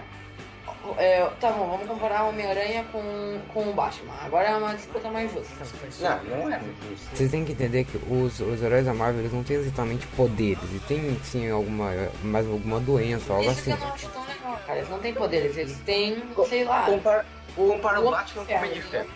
É, 0.98 1.26
tá 1.40 1.52
bom, 1.52 1.68
vamos 1.68 1.88
comparar 1.88 2.24
o 2.26 2.30
Homem-Aranha 2.30 2.84
com, 2.92 3.40
com 3.54 3.70
o 3.70 3.74
Batman. 3.74 4.14
Agora 4.22 4.50
é 4.50 4.56
uma 4.56 4.74
disputa 4.74 5.10
mais 5.10 5.32
justa. 5.32 5.54
Não, 6.02 6.40
não 6.40 6.54
é 6.54 6.60
justo. 6.90 7.16
Vocês 7.16 7.30
têm 7.32 7.46
que 7.46 7.52
entender 7.52 7.86
que 7.86 7.98
os, 7.98 8.40
os 8.40 8.62
heróis 8.62 8.86
da 8.86 8.94
Marvel 8.94 9.22
eles 9.22 9.34
não 9.34 9.44
têm 9.44 9.58
exatamente 9.58 10.08
poderes. 10.08 10.64
E 10.74 10.80
tem 10.88 11.18
sim 11.24 11.50
alguma, 11.50 11.92
mais 12.24 12.48
alguma 12.48 12.80
doença, 12.80 13.32
algo 13.32 13.52
Isso 13.52 13.64
que 13.64 13.72
assim. 13.72 13.82
eu 13.82 13.88
não 13.88 13.94
acho 13.94 14.10
tão 14.10 14.22
legal, 14.26 14.60
cara. 14.66 14.80
Eles 14.80 14.90
não 14.90 15.00
têm 15.00 15.14
poderes, 15.14 15.58
eles 15.58 15.78
têm, 15.86 16.24
sei 16.48 16.64
lá. 16.64 16.86
Compara, 16.86 17.26
compara 17.56 18.00
o 18.00 18.06
Homem 18.08 18.20
Batman 18.20 18.36
com 18.36 18.42
o 18.42 18.46
Ferro, 18.46 18.66
Homem 18.66 18.74
de 18.74 18.82
Ferro. 18.82 19.08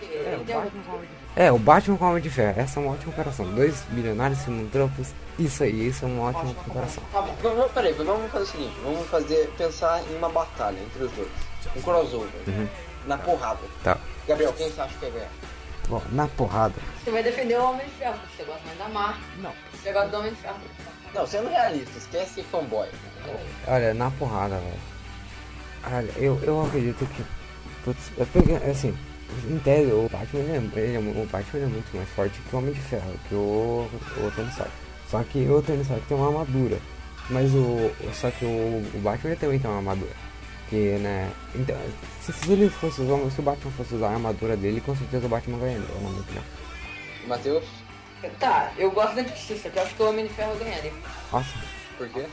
É, 1.34 1.52
o 1.52 1.58
Batman 1.58 1.96
com 1.96 2.04
o 2.04 2.08
Homem 2.08 2.22
de 2.22 2.30
Ferro. 2.30 2.60
Essa 2.60 2.78
é 2.78 2.82
uma 2.82 2.92
ótima 2.92 3.12
comparação. 3.12 3.46
Dois 3.54 3.82
bilionários 3.90 4.42
filantropos. 4.42 5.12
Isso 5.38 5.62
aí, 5.62 5.88
isso 5.88 6.04
é 6.04 6.08
uma 6.08 6.30
ótima 6.30 6.54
comparação. 6.54 7.02
Tá 7.12 7.20
bom. 7.20 7.34
Vamos, 7.42 7.72
peraí, 7.72 7.92
vamos 7.92 8.30
fazer 8.30 8.44
o 8.44 8.46
seguinte, 8.46 8.76
vamos 8.82 9.06
fazer, 9.08 9.52
pensar 9.58 10.02
em 10.10 10.16
uma 10.16 10.30
batalha 10.30 10.78
entre 10.78 11.04
os 11.04 11.12
dois. 11.12 11.28
Um 11.76 11.82
crossover. 11.82 12.30
Na 13.06 13.18
porrada. 13.18 13.60
Tá. 13.84 13.98
Gabriel, 14.26 14.52
quem 14.54 14.70
você 14.70 14.80
acha 14.80 14.94
que 14.94 15.00
vai 15.00 15.10
ganhar? 15.10 15.30
Bom, 15.88 16.02
na 16.10 16.26
porrada. 16.26 16.74
Você 17.04 17.10
vai 17.10 17.22
defender 17.22 17.58
o 17.58 17.70
Homem 17.70 17.86
de 17.86 17.92
Ferro, 17.92 18.18
porque 18.18 18.36
você 18.36 18.44
gosta 18.44 18.66
mais 18.66 18.78
da 18.78 18.88
Mar. 18.88 19.20
Não. 19.38 19.52
Você 19.72 19.92
gosta 19.92 20.08
do 20.08 20.16
Homem 20.16 20.32
de 20.32 20.40
Ferro. 20.40 20.56
Não, 21.14 21.26
sendo 21.26 21.48
realista, 21.48 21.98
esquece 21.98 22.42
fanboy. 22.44 22.88
Olha, 23.68 23.94
na 23.94 24.10
porrada, 24.12 24.56
velho. 24.56 24.96
Olha, 25.92 26.12
eu, 26.16 26.40
eu 26.42 26.66
acredito 26.66 27.06
que. 27.06 27.24
Putz, 27.84 28.10
é 28.18 28.24
porque, 28.24 28.52
assim, 28.68 28.96
em 29.48 29.58
tese, 29.60 29.92
o 29.92 30.08
Batman, 30.10 30.40
ele 30.40 30.52
é, 30.52 30.80
ele 30.80 30.96
é 30.96 30.98
o 30.98 31.26
Batman 31.26 31.62
é 31.62 31.66
muito 31.66 31.96
mais 31.96 32.08
forte 32.10 32.40
que 32.40 32.54
o 32.54 32.58
Homem 32.58 32.72
de 32.72 32.80
Ferro, 32.80 33.14
que 33.28 33.34
o, 33.34 33.88
o 34.16 34.32
Tony 34.34 34.48
Stark. 34.50 34.85
Só 35.10 35.22
que 35.22 35.38
o 35.48 35.62
Tony 35.62 35.82
Stark 35.82 36.04
tem 36.06 36.16
uma 36.16 36.28
armadura. 36.28 36.78
Mas 37.30 37.52
o. 37.54 37.90
Só 38.12 38.30
que 38.30 38.44
o, 38.44 38.48
o 38.94 39.00
Batman 39.02 39.36
também 39.36 39.58
tem 39.58 39.70
uma 39.70 39.78
armadura. 39.78 40.12
Que, 40.68 40.98
né. 40.98 41.30
Então, 41.54 41.76
se, 42.20 42.32
se 42.32 42.52
ele 42.52 42.68
fosse 42.68 43.00
usar. 43.02 43.30
Se 43.30 43.40
o 43.40 43.42
Batman 43.42 43.70
fosse 43.72 43.94
usar 43.94 44.08
a 44.08 44.12
armadura 44.14 44.56
dele, 44.56 44.80
com 44.80 44.94
certeza 44.96 45.26
o 45.26 45.28
Batman 45.28 45.58
ganharia, 45.58 45.86
na 45.94 46.08
minha 46.08 46.20
opinião. 46.20 46.44
Matheus, 47.26 47.64
Tá, 48.40 48.72
eu 48.76 48.90
gosto 48.90 49.14
da 49.14 49.22
justiça, 49.22 49.68
que 49.70 49.78
eu 49.78 49.82
acho 49.82 49.94
que 49.94 50.02
o 50.02 50.08
Homem 50.08 50.26
de 50.26 50.32
Ferro 50.32 50.56
ganharia. 50.56 50.92
Nossa, 51.30 51.54
por 51.96 52.08
quê? 52.08 52.26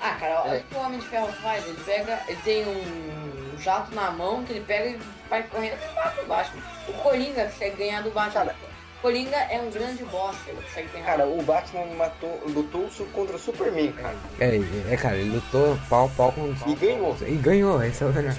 Ah, 0.00 0.16
cara, 0.18 0.42
olha 0.42 0.54
É. 0.56 0.58
o 0.60 0.64
que 0.64 0.74
o 0.74 0.78
Homem 0.78 0.98
de 0.98 1.06
Ferro 1.06 1.32
faz. 1.34 1.64
Ele 1.64 1.78
pega, 1.84 2.20
ele 2.26 2.38
tem 2.42 2.64
um 2.66 3.58
jato 3.60 3.94
na 3.94 4.10
mão 4.10 4.42
que 4.42 4.52
ele 4.54 4.64
pega 4.64 4.90
e 4.90 5.00
vai 5.28 5.42
correndo 5.44 5.74
e 5.74 5.94
bate 5.94 6.20
o 6.20 6.26
Batman. 6.26 6.62
O 6.88 6.92
Coringa 6.94 7.44
consegue 7.44 7.76
ganhar 7.76 8.02
do 8.02 8.10
Batman. 8.10 8.46
Cara. 8.46 8.56
Coringa 9.02 9.36
é 9.36 9.60
um 9.60 9.68
grande 9.68 10.04
boss, 10.04 10.36
ele 10.46 10.62
consegue 10.62 10.88
ganhar. 10.92 11.04
Cara, 11.04 11.26
o 11.26 11.42
Batman 11.42 11.86
matou, 11.96 12.40
lutou 12.46 12.88
contra 13.12 13.34
o 13.34 13.38
Superman, 13.38 13.90
cara. 13.92 14.14
é, 14.38 14.60
é, 14.90 14.96
cara, 14.96 15.16
ele 15.16 15.30
lutou 15.30 15.76
pau 15.88 16.06
a 16.06 16.08
pau 16.10 16.32
com. 16.32 16.54
E 16.70 16.74
ganhou. 16.76 17.16
E 17.26 17.34
ganhou, 17.34 17.82
esse 17.82 18.04
é 18.04 18.06
o 18.06 18.12
melhor. 18.12 18.36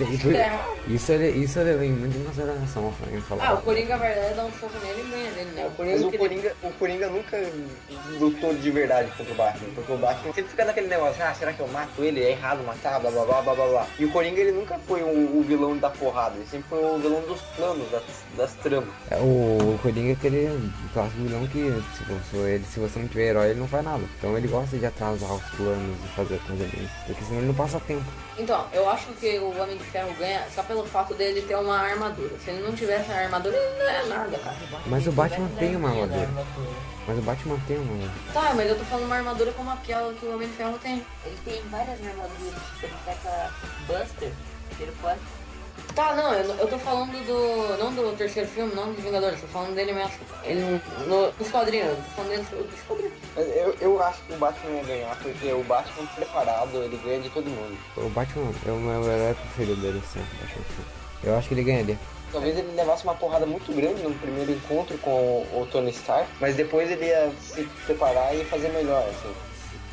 Isso, 0.00 0.30
É. 0.30 0.60
isso, 0.88 1.12
ele, 1.12 1.28
isso 1.44 1.58
eu 1.58 1.64
levei 1.64 1.90
muito 1.90 2.16
em 2.16 2.24
consideração 2.24 2.92
falar. 3.28 3.48
Ah, 3.48 3.54
o 3.54 3.62
Coringa, 3.62 3.96
na 3.96 4.04
verdade, 4.04 4.34
dá 4.34 4.44
um 4.44 4.52
soco 4.52 4.72
nele 4.84 5.02
e 5.06 5.10
ganha 5.10 5.30
dele, 5.32 5.50
né? 5.54 5.66
O 5.66 5.70
Coringa, 5.72 5.96
Mas 5.96 6.04
o 6.04 6.18
Coringa, 6.18 6.56
o 6.62 6.70
Coringa 6.72 7.08
nunca 7.08 7.36
lutou 8.18 8.54
de 8.54 8.70
verdade 8.70 9.10
contra 9.16 9.32
o 9.32 9.36
Batman. 9.36 9.68
Porque 9.74 9.92
o 9.92 9.96
Batman 9.96 10.32
sempre 10.32 10.50
fica 10.50 10.64
naquele 10.64 10.86
negócio, 10.88 11.22
ah, 11.22 11.34
será 11.34 11.52
que 11.52 11.60
eu 11.60 11.68
mato 11.68 12.02
ele? 12.02 12.22
É 12.22 12.30
errado 12.30 12.64
matar, 12.64 13.00
blá 13.00 13.10
blá 13.10 13.24
blá 13.24 13.42
blá 13.42 13.54
blá 13.54 13.66
blá. 13.66 13.86
E 13.98 14.04
o 14.04 14.10
Coringa 14.10 14.40
ele 14.40 14.52
nunca 14.52 14.78
foi 14.86 15.02
o, 15.02 15.38
o 15.38 15.44
vilão 15.46 15.76
da 15.76 15.90
porrada, 15.90 16.36
ele 16.36 16.46
sempre 16.46 16.68
foi 16.68 16.84
o 16.84 16.98
vilão 16.98 17.20
dos 17.22 17.40
planos, 17.56 17.90
das, 17.90 18.02
das 18.36 18.52
tramas. 18.54 18.88
É, 19.10 19.16
O, 19.16 19.74
o 19.74 19.78
Coringa 19.82 20.10
é 20.10 20.12
aquele 20.12 20.72
clássico 20.92 21.22
vilão 21.22 21.46
que 21.48 21.82
se 21.96 22.04
você, 22.04 22.36
ele, 22.54 22.64
se 22.64 22.80
você 22.80 22.98
não 22.98 23.08
tiver 23.08 23.28
herói, 23.30 23.50
ele 23.50 23.60
não 23.60 23.68
faz 23.68 23.84
nada. 23.84 24.02
Então 24.18 24.36
ele 24.36 24.48
gosta 24.48 24.76
de 24.76 24.86
atrasar 24.86 25.32
os 25.32 25.42
planos 25.50 25.96
e 26.04 26.08
fazer 26.16 26.38
coisa 26.46 26.64
dele. 26.64 26.88
Porque 27.06 27.24
senão 27.24 27.38
ele 27.38 27.46
não 27.48 27.54
passa 27.54 27.80
tempo. 27.80 28.04
Então, 28.38 28.66
eu 28.72 28.88
acho 28.88 29.06
que 29.20 29.36
o 29.38 29.48
Homem 29.60 29.76
de 29.76 29.84
Ferro 29.88 30.14
ganha 30.18 30.46
só 30.54 30.62
pelo 30.62 30.84
fato 30.86 31.14
dele 31.14 31.42
ter 31.42 31.56
uma 31.56 31.78
armadura. 31.78 32.30
Se 32.44 32.50
ele 32.50 32.62
não 32.62 32.74
tivesse 32.74 33.10
a 33.10 33.20
armadura, 33.20 33.56
ele 33.56 33.78
não 33.78 33.88
é 33.88 34.06
nada, 34.06 34.38
cara. 34.38 34.56
Mas 34.86 35.06
o 35.06 35.12
Batman 35.12 35.48
tem 35.58 35.76
uma 35.76 35.90
armadura. 35.90 36.28
Mas 37.06 37.18
o 37.18 37.22
Batman 37.22 37.58
tem 37.66 37.78
uma 37.78 37.92
armadura. 37.92 38.32
Tá, 38.32 38.54
mas 38.54 38.68
eu 38.68 38.78
tô 38.78 38.84
falando 38.84 39.06
uma 39.06 39.16
armadura 39.16 39.52
como 39.52 39.70
aquela 39.70 40.12
que 40.14 40.26
o 40.26 40.34
Homem 40.34 40.48
de 40.48 40.54
Ferro 40.54 40.78
tem. 40.78 41.04
Ele 41.24 41.38
tem 41.44 41.62
várias 41.70 41.98
armaduras. 42.06 42.54
Se 42.78 42.86
ele 42.86 42.94
pega 43.04 43.50
Buster, 43.86 44.32
ele 44.80 44.92
pode. 45.00 45.20
Tá, 45.94 46.14
não, 46.14 46.32
eu, 46.32 46.54
eu 46.56 46.68
tô 46.68 46.78
falando 46.78 47.12
do. 47.26 47.78
não 47.78 47.92
do 47.92 48.16
terceiro 48.16 48.48
filme, 48.48 48.74
não 48.74 48.92
dos 48.92 49.02
Vingadores, 49.02 49.40
tô 49.40 49.46
falando 49.48 49.74
dele 49.74 49.92
mesmo. 49.92 50.12
Ele 50.44 50.80
no, 51.06 51.32
nos 51.32 51.50
quadrinhos, 51.50 51.88
eu 51.88 51.96
tô 51.96 52.02
falando 52.10 52.30
dele 52.30 52.42
dos 52.42 52.80
quadrinhos. 52.82 53.07
Eu, 53.38 53.76
eu 53.80 54.02
acho 54.02 54.20
que 54.22 54.32
o 54.32 54.36
Batman 54.36 54.70
ia 54.76 54.82
ganhar, 54.82 55.16
porque 55.22 55.52
o 55.52 55.62
Batman 55.62 56.06
preparado, 56.06 56.82
ele 56.82 57.00
ganha 57.04 57.20
de 57.20 57.30
todo 57.30 57.48
mundo. 57.48 57.78
O 57.96 58.08
Batman 58.08 58.50
é 58.66 58.70
o 58.70 58.76
meu 58.76 59.04
herói 59.04 59.34
preferido 59.34 59.80
dele 59.80 60.02
sempre. 60.12 60.28
eu 60.40 60.46
acho. 60.46 60.98
Eu 61.22 61.36
acho 61.36 61.48
que 61.48 61.54
ele 61.54 61.64
ganharia. 61.64 61.98
Talvez 62.32 62.58
ele 62.58 62.72
levasse 62.74 63.04
uma 63.04 63.14
porrada 63.14 63.46
muito 63.46 63.72
grande 63.74 64.02
no 64.02 64.14
primeiro 64.14 64.52
encontro 64.52 64.98
com 64.98 65.10
o, 65.10 65.62
o 65.62 65.66
Tony 65.66 65.90
Stark, 65.90 66.28
mas 66.40 66.56
depois 66.56 66.90
ele 66.90 67.06
ia 67.06 67.32
se 67.40 67.62
preparar 67.86 68.34
e 68.34 68.44
fazer 68.44 68.68
melhor, 68.70 69.08
assim. 69.08 69.32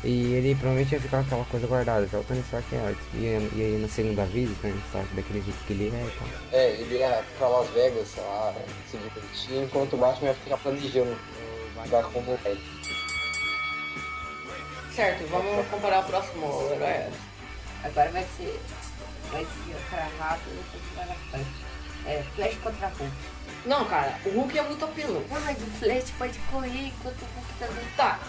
E 0.04 0.34
ele 0.34 0.54
provavelmente 0.54 0.94
ia 0.94 1.00
ficar 1.00 1.18
com 1.18 1.26
aquela 1.26 1.44
coisa 1.46 1.66
guardada, 1.66 2.06
já 2.06 2.18
o 2.18 2.24
Tony 2.24 2.40
Stark 2.40 2.74
é 2.74 2.78
arte. 2.78 3.00
E, 3.14 3.50
e 3.56 3.62
aí 3.62 3.78
na 3.80 3.88
segunda 3.88 4.24
vez, 4.24 4.50
o 4.50 4.54
Tony 4.56 4.78
Stark 4.88 5.14
daquele 5.14 5.40
jeito 5.40 5.58
que 5.66 5.72
ele 5.72 5.86
é 5.86 6.04
e 6.04 6.18
tal. 6.18 6.28
É, 6.52 6.70
ele 6.72 6.96
ia 6.96 7.24
pra 7.38 7.48
Las 7.48 7.68
Vegas, 7.70 8.08
sei 8.08 8.22
lá, 8.24 8.52
se 8.90 8.96
divertir, 8.98 9.62
enquanto 9.62 9.94
o 9.94 9.96
Batman 9.96 10.28
ia 10.28 10.34
ficar 10.34 10.58
planejando 10.58 11.16
dar 11.90 12.04
como 12.04 12.38
ele. 12.44 12.60
Certo, 14.96 15.26
vamos 15.26 15.68
comparar 15.68 16.00
o 16.00 16.04
próximo 16.04 16.70
herói. 16.72 17.12
Agora 17.84 18.10
vai 18.12 18.26
ser. 18.38 18.58
Vai 19.30 19.44
ser 19.44 19.74
o 19.74 19.90
cara 19.90 20.08
rápido 20.18 20.52
e 20.52 20.56
depois 20.56 20.82
vai 20.96 21.06
na 21.06 21.14
frente. 21.30 21.66
É, 22.06 22.22
Flash 22.34 22.54
contra 22.62 22.86
Hulk. 22.86 23.12
Não, 23.66 23.84
cara, 23.84 24.18
o 24.24 24.30
Hulk 24.30 24.58
é 24.58 24.62
muito 24.62 24.82
apelão. 24.86 25.22
Não, 25.30 25.40
mas 25.42 25.58
o 25.58 25.66
Flash 25.78 26.10
pode 26.16 26.38
correr 26.50 26.86
enquanto 26.86 27.20
o 27.20 27.26
Hulk 27.26 27.52
tá 27.58 27.66
dando. 27.66 27.96
Tá, 27.96 28.20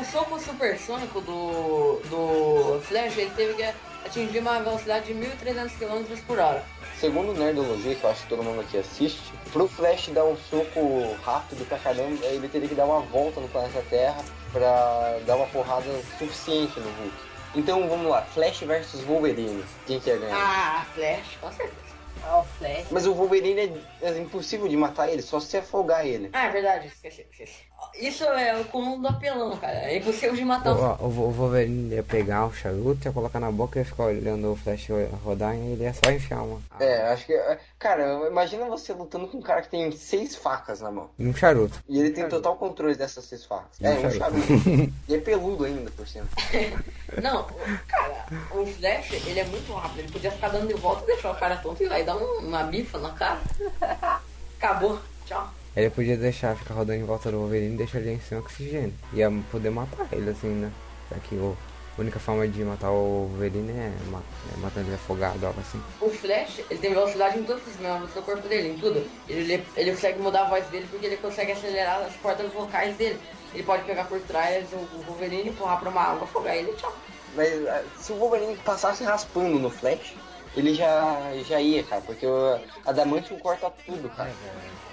o 0.00 0.04
soco 0.04 0.40
supersônico 0.40 1.20
do, 1.20 2.00
do 2.10 2.80
Flash, 2.88 3.16
ele 3.16 3.30
teve 3.36 3.54
que 3.54 3.62
atingir 4.04 4.40
uma 4.40 4.58
velocidade 4.58 5.06
de 5.06 5.14
1.300 5.14 5.70
km 5.78 6.20
por 6.26 6.40
hora. 6.40 6.64
Segundo 6.98 7.30
o 7.30 7.34
Nerdologia, 7.34 7.94
que 7.94 8.02
eu 8.02 8.10
acho 8.10 8.22
que 8.22 8.28
todo 8.30 8.42
mundo 8.42 8.62
aqui 8.62 8.78
assiste, 8.78 9.32
pro 9.52 9.68
Flash 9.68 10.08
dar 10.08 10.24
um 10.24 10.36
soco 10.36 11.16
rápido 11.22 11.64
pra 11.68 11.78
caramba, 11.78 12.26
ele 12.26 12.48
teria 12.48 12.68
que 12.68 12.74
dar 12.74 12.86
uma 12.86 13.00
volta 13.00 13.40
no 13.40 13.48
planeta 13.48 13.80
Terra 13.88 14.24
pra 14.52 15.18
dar 15.26 15.36
uma 15.36 15.46
porrada 15.46 15.90
suficiente 16.18 16.78
no 16.80 16.90
Hulk. 16.90 17.16
Então 17.54 17.88
vamos 17.88 18.10
lá, 18.10 18.22
Flash 18.22 18.60
versus 18.60 19.02
Wolverine. 19.02 19.64
Quem 19.86 19.98
quer 19.98 20.18
ganhar? 20.18 20.36
Ah, 20.36 20.86
Flash, 20.94 21.36
com 21.40 21.50
certeza. 21.52 21.90
Ah, 22.22 22.38
o 22.38 22.44
Flash. 22.44 22.86
Mas 22.90 23.06
o 23.06 23.14
Wolverine 23.14 23.82
é, 24.02 24.08
é 24.08 24.18
impossível 24.18 24.68
de 24.68 24.76
matar 24.76 25.08
ele, 25.08 25.22
só 25.22 25.40
se 25.40 25.56
afogar 25.56 26.06
ele. 26.06 26.30
Ah, 26.32 26.46
é 26.46 26.50
verdade, 26.50 26.86
esqueci, 26.86 27.26
esqueci. 27.30 27.69
Isso 27.98 28.24
é 28.24 28.58
o 28.58 28.64
comum 28.66 29.00
do 29.00 29.08
apelão, 29.08 29.56
cara. 29.56 29.78
É 29.90 29.96
impossível 29.98 30.34
de 30.34 30.44
matar 30.44 30.72
o 30.74 31.04
O, 31.04 31.06
o, 31.06 31.28
o 31.28 31.30
Wolverine 31.30 31.94
ia 31.94 32.02
pegar 32.02 32.46
um 32.46 32.52
charuto, 32.52 33.06
ia 33.06 33.12
colocar 33.12 33.38
na 33.40 33.50
boca 33.50 33.78
e 33.78 33.82
ia 33.82 33.84
ficar 33.86 34.04
olhando 34.04 34.52
o 34.52 34.56
Flash 34.56 34.88
rodar 35.24 35.54
e 35.54 35.72
ele 35.72 35.82
ia 35.84 35.92
só 35.94 36.10
enfiar 36.10 36.42
uma. 36.42 36.60
É, 36.78 37.08
acho 37.12 37.26
que. 37.26 37.38
Cara, 37.78 38.26
imagina 38.28 38.66
você 38.66 38.92
lutando 38.92 39.26
com 39.28 39.38
um 39.38 39.42
cara 39.42 39.62
que 39.62 39.68
tem 39.68 39.90
seis 39.92 40.34
facas 40.36 40.80
na 40.80 40.90
mão. 40.90 41.10
E 41.18 41.26
um 41.26 41.34
charuto. 41.34 41.82
E 41.88 41.98
ele 41.98 42.10
tem 42.10 42.28
total 42.28 42.56
controle 42.56 42.94
dessas 42.94 43.24
seis 43.24 43.44
facas. 43.44 43.80
É, 43.80 43.90
um 43.90 44.10
charuto. 44.10 44.18
charuto. 44.18 44.92
e 45.08 45.14
é 45.14 45.18
peludo 45.18 45.64
ainda, 45.64 45.90
por 45.90 46.06
cima. 46.06 46.26
Não, 47.22 47.44
cara, 47.88 48.26
o 48.52 48.64
Flash, 48.66 49.12
ele 49.26 49.40
é 49.40 49.44
muito 49.44 49.72
rápido. 49.72 49.98
Ele 50.00 50.12
podia 50.12 50.30
ficar 50.30 50.48
dando 50.48 50.68
de 50.68 50.74
volta 50.74 51.02
e 51.04 51.06
deixar 51.06 51.32
o 51.32 51.36
cara 51.36 51.56
tonto 51.56 51.82
e 51.82 51.88
vai 51.88 52.04
dar 52.04 52.16
um- 52.16 52.38
uma 52.46 52.62
bifa 52.64 52.98
na 52.98 53.10
cara. 53.10 53.40
Acabou. 54.58 54.98
Tchau. 55.26 55.50
Ele 55.76 55.88
podia 55.90 56.16
deixar 56.16 56.56
ficar 56.56 56.74
rodando 56.74 56.98
em 57.00 57.04
volta 57.04 57.30
do 57.30 57.38
Wolverine 57.38 57.74
e 57.74 57.78
deixar 57.78 57.98
ele 58.00 58.20
sem 58.28 58.36
oxigênio. 58.38 58.92
Ia 59.12 59.30
poder 59.50 59.70
matar 59.70 60.08
ele 60.12 60.30
assim, 60.30 60.48
né? 60.48 60.70
Já 61.10 61.16
que 61.20 61.36
o, 61.36 61.56
a 61.96 62.00
única 62.00 62.18
forma 62.18 62.46
de 62.48 62.64
matar 62.64 62.90
o 62.90 63.28
Wolverine 63.28 63.70
é, 63.70 63.92
ma- 64.10 64.22
é 64.52 64.56
matando 64.58 64.86
ele 64.88 64.96
afogado, 64.96 65.46
algo 65.46 65.60
assim. 65.60 65.80
O 66.00 66.08
Flash, 66.08 66.60
ele 66.68 66.80
tem 66.80 66.90
velocidade 66.92 67.38
em 67.38 67.44
todos 67.44 67.64
os 67.66 67.76
membros 67.78 68.12
do 68.12 68.22
corpo 68.22 68.48
dele, 68.48 68.70
em 68.70 68.78
tudo. 68.78 69.04
Ele, 69.28 69.64
ele 69.76 69.90
consegue 69.92 70.18
mudar 70.20 70.42
a 70.46 70.48
voz 70.48 70.66
dele 70.66 70.86
porque 70.90 71.06
ele 71.06 71.16
consegue 71.18 71.52
acelerar 71.52 72.00
as 72.02 72.16
cordas 72.16 72.52
vocais 72.52 72.96
dele. 72.96 73.18
Ele 73.54 73.62
pode 73.62 73.84
pegar 73.84 74.04
por 74.04 74.20
trás 74.20 74.66
o 74.72 74.76
o 74.76 75.02
Wolverine, 75.06 75.50
empurrar 75.50 75.78
pra 75.80 75.90
uma 75.90 76.00
água, 76.02 76.24
afogar 76.24 76.56
ele 76.56 76.70
e 76.72 76.74
tchau. 76.74 76.94
Mas 77.36 77.66
ah, 77.68 77.82
se 77.96 78.12
o 78.12 78.16
Wolverine 78.16 78.56
passasse 78.64 79.04
raspando 79.04 79.56
no 79.58 79.70
Flash, 79.70 80.14
ele 80.56 80.74
já, 80.74 81.32
já 81.48 81.60
ia, 81.60 81.82
cara. 81.84 82.00
Porque 82.02 82.26
o 82.26 82.58
Adamantium 82.84 83.38
corta 83.38 83.70
tudo, 83.86 84.08
cara. 84.10 84.32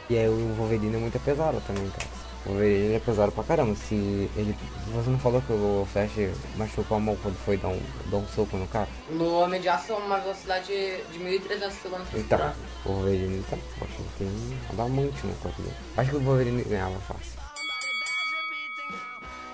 E 0.10 0.18
aí 0.18 0.28
o 0.30 0.54
Wolverine 0.56 0.96
é 0.96 1.00
muito 1.00 1.20
pesado 1.20 1.62
também, 1.68 1.90
cara. 1.90 2.08
O 2.46 2.50
Wolverine 2.52 2.96
é 2.96 3.00
pesado 3.00 3.32
pra 3.32 3.44
caramba. 3.44 3.76
Se 3.76 3.96
ele. 4.38 4.56
Você 4.94 5.10
não 5.10 5.20
falou 5.20 5.42
que 5.42 5.52
o 5.52 5.86
Flash 5.92 6.12
machucou 6.56 6.96
a 6.98 7.00
mão 7.00 7.18
quando 7.22 7.36
foi 7.44 7.58
dar 7.58 7.68
um, 7.70 7.80
dar 8.10 8.18
um 8.18 8.28
soco 8.28 8.56
no 8.56 8.66
cara? 8.68 8.88
No 9.10 9.40
Homem 9.42 9.60
de 9.60 9.68
Aço, 9.68 9.94
uma 9.96 10.18
velocidade 10.20 10.68
de 10.68 11.20
1.300 11.20 11.72
km 11.84 12.02
por 12.10 12.20
Então, 12.20 12.40
hora. 12.40 12.56
o 12.86 12.90
Wolverine 12.94 13.44
tá 13.50 13.58
forte, 13.78 13.96
tem 14.18 14.28
um 14.28 14.58
adamante 14.72 15.28
no 15.28 15.34
corpo 15.36 15.62
dele. 15.62 15.76
Acho 15.98 16.10
que 16.12 16.16
o 16.16 16.22
Wolverine 16.22 16.64
ganhava 16.64 16.98
fácil. 17.00 17.37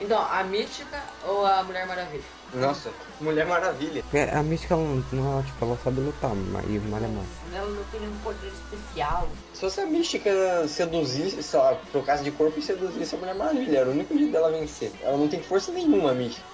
Então, 0.04 0.22
a 0.22 0.44
Mística 0.44 1.02
ou 1.26 1.46
a 1.46 1.64
Mulher 1.64 1.88
Maravilha? 1.88 2.24
Nossa, 2.54 2.92
Mulher 3.22 3.46
Maravilha. 3.46 4.04
Porque 4.04 4.18
a 4.18 4.44
Mística 4.44 4.74
ela 4.74 4.84
não, 4.84 5.04
não 5.14 5.32
ela, 5.32 5.44
tipo, 5.44 5.64
ela 5.64 5.80
sabe 5.82 6.02
lutar, 6.02 6.36
mas 6.36 6.66
e 6.66 6.78
malha 6.80 7.08
mais. 7.08 7.28
Ela 7.54 7.70
não 7.70 7.84
tem 7.86 8.02
nenhum 8.02 8.20
poder 8.20 8.52
especial. 8.52 9.30
Se 9.54 9.62
fosse 9.62 9.80
a 9.80 9.86
Mística 9.86 10.68
seduzisse, 10.68 11.42
sei 11.42 11.58
lá, 11.58 11.78
trocasse 11.94 12.22
de 12.22 12.32
corpo 12.32 12.60
e 12.60 12.62
seduzisse 12.62 13.16
a 13.16 13.18
Mulher 13.18 13.36
Maravilha, 13.36 13.78
era 13.78 13.90
o 13.90 13.94
único 13.94 14.14
jeito 14.18 14.34
dela 14.34 14.52
vencer. 14.52 14.92
Ela 15.02 15.16
não 15.16 15.30
tem 15.30 15.42
força 15.42 15.72
nenhuma, 15.72 16.12
a 16.12 16.14
Mística. 16.14 16.46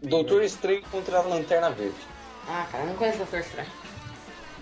Doutor 0.00 0.42
Estranho 0.42 0.82
contra 0.90 1.18
a 1.18 1.20
Lanterna 1.20 1.68
Verde. 1.70 2.00
Ah, 2.48 2.66
cara, 2.72 2.84
eu 2.84 2.88
não 2.88 2.96
conheço 2.96 3.16
o 3.16 3.18
Doutor 3.18 3.40
Estranho. 3.40 3.68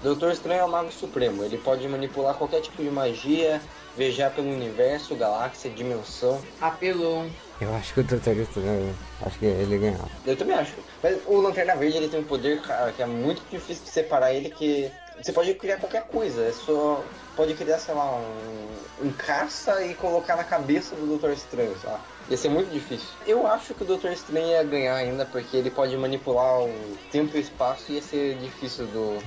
Doutor 0.03 0.33
Estranho 0.33 0.61
é 0.61 0.65
o 0.65 0.69
Mago 0.69 0.91
Supremo. 0.91 1.45
Ele 1.45 1.57
pode 1.59 1.87
manipular 1.87 2.35
qualquer 2.35 2.63
tipo 2.63 2.83
de 2.83 2.91
magia, 2.91 3.63
viajar 3.99 4.31
pelo 4.31 4.49
universo, 4.49 5.17
galáxia, 5.17 5.69
dimensão. 5.69 6.41
Apelou. 6.61 7.29
Eu 7.61 7.75
acho 7.75 7.93
que 7.93 8.01
o 8.01 8.05
Doutor 8.05 8.37
Estranho, 8.37 8.97
acho 9.27 9.39
que 9.39 9.45
ele 9.45 9.77
ganhava. 9.77 10.09
Eu 10.25 10.37
também 10.37 10.57
acho. 10.57 10.75
Mas 11.03 11.19
o 11.27 11.41
Lanterna 11.41 11.75
Verde 11.75 11.97
ele 11.97 12.09
tem 12.09 12.21
um 12.21 12.25
poder, 12.25 12.63
cara, 12.63 12.93
que 12.93 13.03
é 13.03 13.07
muito 13.07 13.43
difícil 13.51 13.83
de 13.85 13.91
separar 13.91 14.33
ele, 14.33 14.49
que 14.51 14.89
você 15.21 15.33
pode 15.33 15.53
criar 15.55 15.79
qualquer 15.79 16.05
coisa. 16.05 16.45
É 16.45 16.53
só. 16.53 17.03
Pode 17.35 17.55
criar, 17.55 17.79
sei 17.79 17.95
lá, 17.95 18.17
um, 18.17 19.07
um 19.07 19.13
caça 19.13 19.85
e 19.85 19.95
colocar 19.95 20.37
na 20.37 20.45
cabeça 20.45 20.95
do 20.95 21.07
Doutor 21.07 21.33
Estranho, 21.33 21.77
sei 21.81 21.91
lá. 21.91 22.01
Ia 22.31 22.37
ser 22.37 22.49
muito 22.49 22.71
difícil. 22.71 23.09
Eu 23.27 23.47
acho 23.47 23.75
que 23.75 23.83
o 23.83 23.87
Doutor 23.87 24.13
Estranho 24.13 24.49
ia 24.49 24.63
ganhar 24.63 24.95
ainda, 24.95 25.25
porque 25.25 25.57
ele 25.57 25.71
pode 25.71 25.97
manipular 25.97 26.61
o 26.61 26.97
tempo 27.11 27.37
e 27.37 27.41
o 27.41 27.43
espaço 27.43 27.85
e 27.89 27.95
ia 27.95 28.03
ser 28.03 28.37
difícil 28.39 28.87
do 28.87 29.19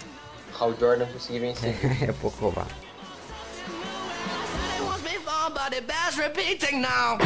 Hal 0.57 0.73
Jordan 0.77 1.07
conseguir 1.07 1.39
vencer. 1.39 1.75
é 2.07 2.11
pouco 2.13 2.37
roubado. 2.39 2.90
It 5.73 5.87
bears 5.87 6.17
repeating 6.17 6.81
now. 6.81 7.17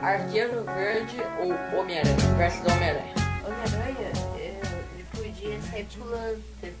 Arqueiro 0.00 0.64
Verde 0.64 1.16
ou 1.40 1.52
Homem-Aranha? 1.76 2.16
Versus 2.36 2.60
Homem-Aranha. 2.60 3.14
Homem-Aranha, 3.44 3.87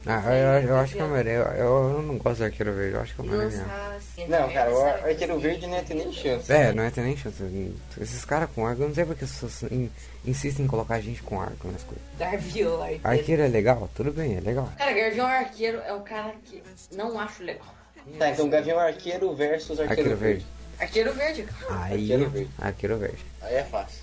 Ah, 0.06 0.22
eu, 0.34 0.68
eu 0.68 0.76
acho 0.78 0.94
que 0.94 1.00
é 1.00 1.02
o 1.02 1.06
Homem-Aranha. 1.06 1.36
Eu, 1.56 1.66
eu, 1.94 2.02
não 2.02 2.18
gosto 2.18 2.38
do 2.38 2.44
Arqueiro 2.44 2.72
Verde, 2.72 2.94
eu 2.94 3.00
acho 3.00 3.14
que 3.14 3.20
é 3.20 3.24
o 3.24 3.40
assim. 3.96 4.26
Não, 4.28 4.52
cara, 4.52 4.70
o? 4.72 4.84
Arqueiro 4.84 5.38
Verde 5.38 5.66
não 5.66 5.76
ia 5.76 5.82
ter 5.82 5.94
nem 5.94 6.12
chance. 6.12 6.52
É, 6.52 6.72
não 6.72 6.84
ia 6.84 6.90
ter 6.90 7.02
nem 7.02 7.16
chance. 7.16 7.42
Esses 8.00 8.24
caras 8.24 8.48
com 8.54 8.66
arco, 8.66 8.82
eu 8.82 8.88
não 8.88 8.94
sei 8.94 9.04
porque 9.04 9.24
as 9.24 9.30
pessoas 9.32 9.70
in- 9.72 9.90
insistem 10.24 10.64
em 10.64 10.68
colocar 10.68 11.00
gente 11.00 11.22
com 11.22 11.40
arco 11.40 11.68
nas 11.70 11.82
coisas. 11.82 12.02
Garviou, 12.18 12.82
arqueiro. 12.82 13.00
Arqueiro 13.08 13.42
é 13.42 13.48
legal? 13.48 13.88
Tudo 13.94 14.12
bem, 14.12 14.36
é 14.36 14.40
legal. 14.40 14.68
Cara, 14.76 14.92
Gavião 14.92 15.26
Arqueiro 15.26 15.78
é 15.78 15.92
o 15.92 16.00
cara 16.00 16.34
que 16.44 16.62
não 16.92 17.18
acho 17.20 17.42
legal. 17.42 17.74
Tá, 18.18 18.30
então 18.30 18.48
Gavião 18.48 18.78
Arqueiro 18.78 19.34
versus 19.34 19.78
Arqueiro, 19.78 19.90
Arqueiro 20.00 20.16
Verde. 20.16 20.46
Arqueiro 20.80 21.12
Verde, 21.12 21.42
cara. 21.42 21.84
Aí, 21.84 21.92
Arqueiro 22.12 22.30
Verde. 22.30 22.50
Arqueiro 22.58 22.96
Verde. 22.98 23.24
Aí 23.42 23.54
é 23.56 23.64
fácil. 23.64 24.02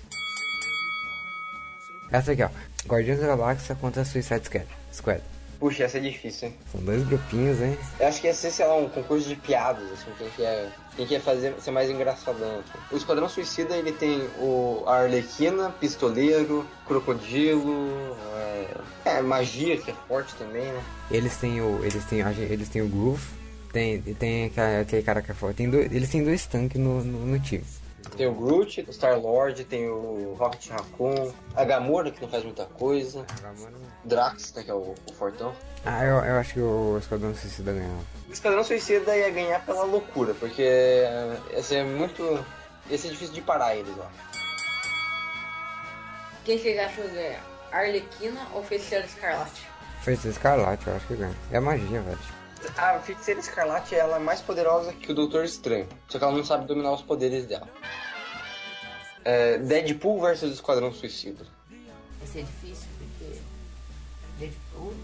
Essa 2.12 2.32
aqui, 2.32 2.42
ó. 2.42 2.48
Guardiões 2.86 3.18
da 3.20 3.26
Galáxia 3.26 3.74
contra 3.74 4.04
Suicide 4.04 4.44
Squad. 4.44 4.66
Squad. 4.96 5.20
Puxa, 5.58 5.84
essa 5.84 5.96
é 5.96 6.00
difícil, 6.00 6.48
hein? 6.48 6.54
São 6.70 6.80
dois 6.82 7.02
grupinhos, 7.06 7.60
hein? 7.62 7.78
Eu 7.98 8.08
acho 8.08 8.20
que 8.20 8.26
ia 8.26 8.34
ser, 8.34 8.50
sei 8.50 8.66
lá, 8.66 8.76
um 8.76 8.88
concurso 8.90 9.26
de 9.26 9.36
piadas, 9.36 9.90
assim, 9.90 10.10
quem 10.18 10.28
que 10.30 10.42
ia, 10.42 10.72
quem 10.96 11.06
que 11.06 11.14
ia 11.14 11.20
fazer, 11.20 11.54
ser 11.60 11.70
mais 11.70 11.90
engraçadão. 11.90 12.60
Assim. 12.60 12.78
O 12.92 12.96
Esquadrão 12.96 13.28
Suicida, 13.28 13.74
ele 13.74 13.92
tem 13.92 14.28
o 14.38 14.84
a 14.86 14.98
Arlequina, 14.98 15.70
Pistoleiro, 15.80 16.66
Crocodilo, 16.86 17.88
é, 18.36 18.68
é, 19.06 19.22
magia, 19.22 19.78
que 19.78 19.90
é 19.90 19.94
forte 20.06 20.34
também, 20.34 20.64
né? 20.64 20.82
Eles 21.10 21.36
têm 21.36 21.60
o. 21.62 21.82
Eles 21.82 22.04
têm, 22.04 22.20
eles 22.20 22.68
têm 22.68 22.82
o 22.82 22.88
Groove. 22.88 23.26
Tem, 23.72 24.00
tem 24.00 24.44
aquele, 24.46 24.80
aquele 24.80 25.02
cara 25.02 25.22
que 25.22 25.30
é 25.30 25.34
forte. 25.34 25.56
Tem 25.56 25.70
dois, 25.70 25.90
eles 25.90 26.10
têm 26.10 26.22
dois 26.22 26.44
tanques 26.46 26.80
no, 26.80 27.02
no, 27.02 27.26
no 27.26 27.40
time. 27.40 27.64
Tem 28.14 28.26
o 28.26 28.34
Groot, 28.34 28.84
o 28.88 28.92
Star-Lord, 28.92 29.64
tem 29.64 29.88
o 29.88 30.34
Rocket 30.38 30.70
Raccoon, 30.70 31.32
a 31.54 31.64
Gamora, 31.64 32.10
que 32.10 32.20
não 32.22 32.28
faz 32.28 32.44
muita 32.44 32.64
coisa, 32.64 33.26
Drax, 34.04 34.54
né, 34.54 34.62
que 34.62 34.70
é 34.70 34.74
o, 34.74 34.94
o 35.08 35.12
fortão. 35.12 35.52
Ah, 35.84 36.04
eu, 36.04 36.16
eu 36.16 36.36
acho 36.36 36.54
que 36.54 36.60
o 36.60 36.96
Esquadrão 36.98 37.34
Suicida 37.34 37.72
ganhava. 37.72 38.00
O 38.28 38.32
Esquadrão 38.32 38.64
Suicida 38.64 39.16
ia 39.16 39.30
ganhar 39.30 39.64
pela 39.64 39.84
loucura, 39.84 40.34
porque 40.34 40.62
é, 40.62 41.36
ia 41.52 41.62
ser 41.62 41.84
muito... 41.84 42.44
ia 42.88 42.98
ser 42.98 43.10
difícil 43.10 43.34
de 43.34 43.42
parar 43.42 43.76
eles 43.76 43.96
lá. 43.96 44.10
Quem 46.44 46.58
vocês 46.58 46.78
acham 46.78 47.04
que 47.04 47.14
ganha? 47.14 47.40
Arlequina 47.72 48.40
ou 48.54 48.62
Feiticeiro 48.62 49.04
Escarlate? 49.04 49.66
Feiticeiro 50.00 50.36
Escarlate, 50.36 50.86
eu 50.86 50.96
acho 50.96 51.06
que 51.06 51.16
ganha. 51.16 51.36
É 51.50 51.58
magia, 51.58 52.00
velho. 52.00 52.35
A 52.76 52.98
Feiticeira 53.00 53.40
Escarlate 53.40 53.94
ela 53.94 54.16
é 54.16 54.18
mais 54.18 54.40
poderosa 54.40 54.92
que 54.92 55.12
o 55.12 55.14
Doutor 55.14 55.44
Estranho, 55.44 55.88
só 56.08 56.18
que 56.18 56.24
ela 56.24 56.32
não 56.32 56.44
sabe 56.44 56.66
dominar 56.66 56.92
os 56.92 57.02
poderes 57.02 57.46
dela. 57.46 57.68
É, 59.24 59.58
Deadpool 59.58 60.20
versus 60.20 60.52
Esquadrão 60.52 60.92
Suicida. 60.92 61.44
Vai 62.18 62.26
ser 62.26 62.42
difícil, 62.44 62.88
porque 62.98 63.40
Deadpool 64.38 64.94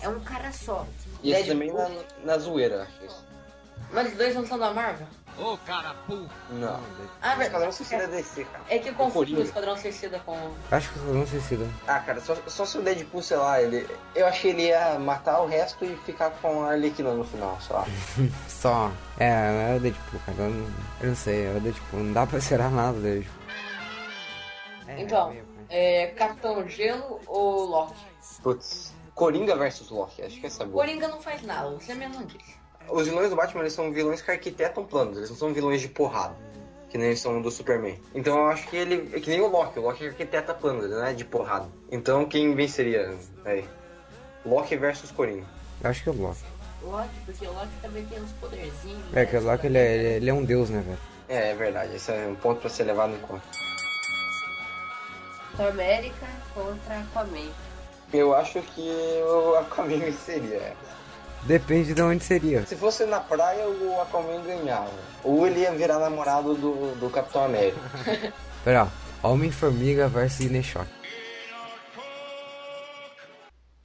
é 0.00 0.08
um 0.08 0.20
cara 0.20 0.52
só. 0.52 0.86
E 1.22 1.32
esse 1.32 1.54
Deadpool? 1.54 1.76
também 1.76 1.96
na, 2.24 2.32
na 2.32 2.38
zoeira, 2.38 2.82
acho 2.84 3.04
isso. 3.04 3.29
Mas 3.92 4.08
os 4.12 4.14
dois 4.18 4.34
não 4.34 4.46
são 4.46 4.58
da 4.58 4.72
Marvel? 4.72 5.06
Não. 6.50 6.80
Ah, 7.22 7.36
O 7.38 7.42
Esquadrão. 7.42 7.72
Suicida 7.72 8.04
é 8.04 8.06
DC, 8.08 8.44
cara. 8.44 8.64
É 8.68 8.78
que 8.78 8.88
eu 8.88 8.92
O 8.92 8.96
confundo 8.96 9.38
o 9.38 9.42
Esquadrão 9.42 9.76
Suicida 9.76 10.18
com... 10.20 10.36
Acho 10.70 10.90
que 10.92 10.98
o 10.98 11.00
Esquadrão 11.00 11.26
Suicida. 11.26 11.66
Ah, 11.88 11.98
cara, 12.00 12.20
só, 12.20 12.36
só 12.46 12.64
se 12.66 12.78
o 12.78 12.82
Deadpool, 12.82 13.22
sei 13.22 13.36
lá, 13.38 13.60
ele. 13.62 13.88
Eu 14.14 14.26
achei 14.26 14.50
ele 14.50 14.66
ia 14.66 14.98
matar 14.98 15.40
o 15.40 15.46
resto 15.46 15.84
e 15.84 15.96
ficar 16.04 16.30
com 16.42 16.62
a 16.64 16.72
Arlequina 16.72 17.12
no 17.14 17.24
final, 17.24 17.58
sei 17.60 17.74
lá. 17.76 17.86
Só. 18.48 18.90
É, 19.18 19.72
é 19.72 19.76
o 19.76 19.80
Deadpool, 19.80 20.20
cara. 20.26 20.38
Eu 20.42 20.50
não, 20.50 20.66
eu 21.00 21.08
não 21.08 21.16
sei, 21.16 21.46
é 21.46 21.56
o 21.56 21.60
Deadpool. 21.60 22.00
Não 22.00 22.12
dá 22.12 22.26
pra 22.26 22.38
esperar 22.38 22.70
nada 22.70 22.92
do 22.92 23.00
Deadpool. 23.02 23.42
É, 24.88 25.00
Então, 25.00 25.30
meio- 25.30 25.46
é, 25.70 26.06
Capitão 26.08 26.68
Gelo 26.68 27.20
ou 27.26 27.64
Loki? 27.64 27.94
Putz. 28.42 28.92
Coringa 29.14 29.56
versus 29.56 29.88
Loki, 29.90 30.22
acho 30.22 30.38
que 30.40 30.46
essa 30.46 30.62
é 30.62 30.66
boa. 30.66 30.84
Coringa 30.84 31.08
não 31.08 31.20
faz 31.20 31.42
nada, 31.42 31.70
você 31.70 31.94
mesmo 31.94 32.24
disse. 32.26 32.59
Os 32.92 33.06
vilões 33.06 33.30
do 33.30 33.36
Batman 33.36 33.62
eles 33.62 33.72
são 33.72 33.92
vilões 33.92 34.20
que 34.20 34.30
arquitetam 34.30 34.84
planos, 34.84 35.16
eles 35.16 35.30
não 35.30 35.36
são 35.36 35.52
vilões 35.52 35.80
de 35.80 35.88
porrada. 35.88 36.36
Que 36.88 36.98
nem 36.98 37.14
são 37.14 37.40
do 37.40 37.50
Superman. 37.52 38.00
Então 38.12 38.36
eu 38.36 38.46
acho 38.46 38.68
que 38.68 38.76
ele. 38.76 39.10
É 39.12 39.20
que 39.20 39.30
nem 39.30 39.40
o 39.40 39.46
Loki, 39.46 39.78
o 39.78 39.82
Loki 39.82 40.08
arquiteta 40.08 40.52
planos, 40.52 40.84
ele 40.84 40.94
não 40.94 41.04
é 41.04 41.12
de 41.12 41.24
porrada. 41.24 41.68
Então 41.90 42.24
quem 42.24 42.54
venceria? 42.54 43.16
Aí. 43.44 43.64
Loki 44.44 44.76
versus 44.76 45.12
Coringa. 45.12 45.46
Eu 45.82 45.90
acho 45.90 46.02
que 46.02 46.08
é 46.08 46.12
o 46.12 46.16
Loki. 46.20 46.40
Loki, 46.82 47.08
porque 47.26 47.46
o 47.46 47.52
Loki 47.52 47.68
também 47.80 48.04
tem 48.06 48.20
uns 48.20 48.32
poderzinhos. 48.32 49.14
É, 49.14 49.24
que 49.24 49.36
o 49.36 49.40
Loki 49.40 49.66
ele 49.66 49.78
é, 49.78 50.16
ele 50.16 50.30
é 50.30 50.34
um 50.34 50.44
deus, 50.44 50.68
né, 50.68 50.82
velho? 50.84 50.98
É, 51.28 51.50
é 51.50 51.54
verdade, 51.54 51.94
esse 51.94 52.10
é 52.10 52.26
um 52.26 52.34
ponto 52.34 52.60
pra 52.60 52.68
ser 52.68 52.84
levado 52.84 53.14
em 53.14 53.18
conta. 53.18 53.44
América 55.58 56.26
contra 56.54 57.00
Aquaman. 57.00 57.50
Eu 58.12 58.34
acho 58.34 58.60
que 58.62 58.90
o 59.24 59.54
Aquaman 59.56 59.98
venceria. 60.00 60.74
Depende 61.44 61.94
de 61.94 62.02
onde 62.02 62.22
seria. 62.22 62.64
Se 62.66 62.76
fosse 62.76 63.04
na 63.06 63.18
praia, 63.20 63.66
o 63.68 64.00
Aquaman 64.00 64.42
ganhava. 64.42 64.90
Ou 65.24 65.46
ele 65.46 65.60
ia 65.60 65.72
virar 65.72 65.98
namorado 65.98 66.54
do, 66.54 66.94
do 66.96 67.10
Capitão 67.10 67.44
América. 67.44 67.80
Pera, 68.64 68.84
ó. 69.22 69.28
Homem-Formiga 69.30 70.08
versus 70.08 70.40
Ineshock. 70.40 70.88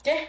Quê? 0.04 0.28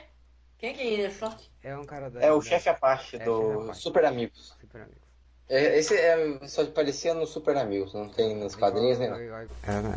Quem 0.59 0.75
que 0.75 0.81
é 0.83 1.07
isso? 1.07 1.25
É 1.63 1.77
um 1.77 1.85
cara 1.85 2.11
da. 2.11 2.21
É 2.21 2.33
o 2.33 2.39
da- 2.39 2.45
chefe 2.45 2.69
Apache 2.69 3.17
É, 3.17 3.25
do 3.25 3.67
chefe. 3.67 3.81
Super 3.81 4.05
Amigos. 4.05 4.57
Super 4.61 4.83
Amigos. 4.83 5.07
É, 5.49 5.79
Esse 5.79 5.95
é, 5.95 6.41
só 6.49 6.65
parecia 6.67 7.15
no 7.15 7.25
Super 7.25 7.57
Amigos, 7.57 7.95
não 7.95 8.09
tem 8.09 8.35
nos 8.35 8.57
quadrinhos 8.57 8.99
nem 8.99 9.09
nada. 9.11 9.49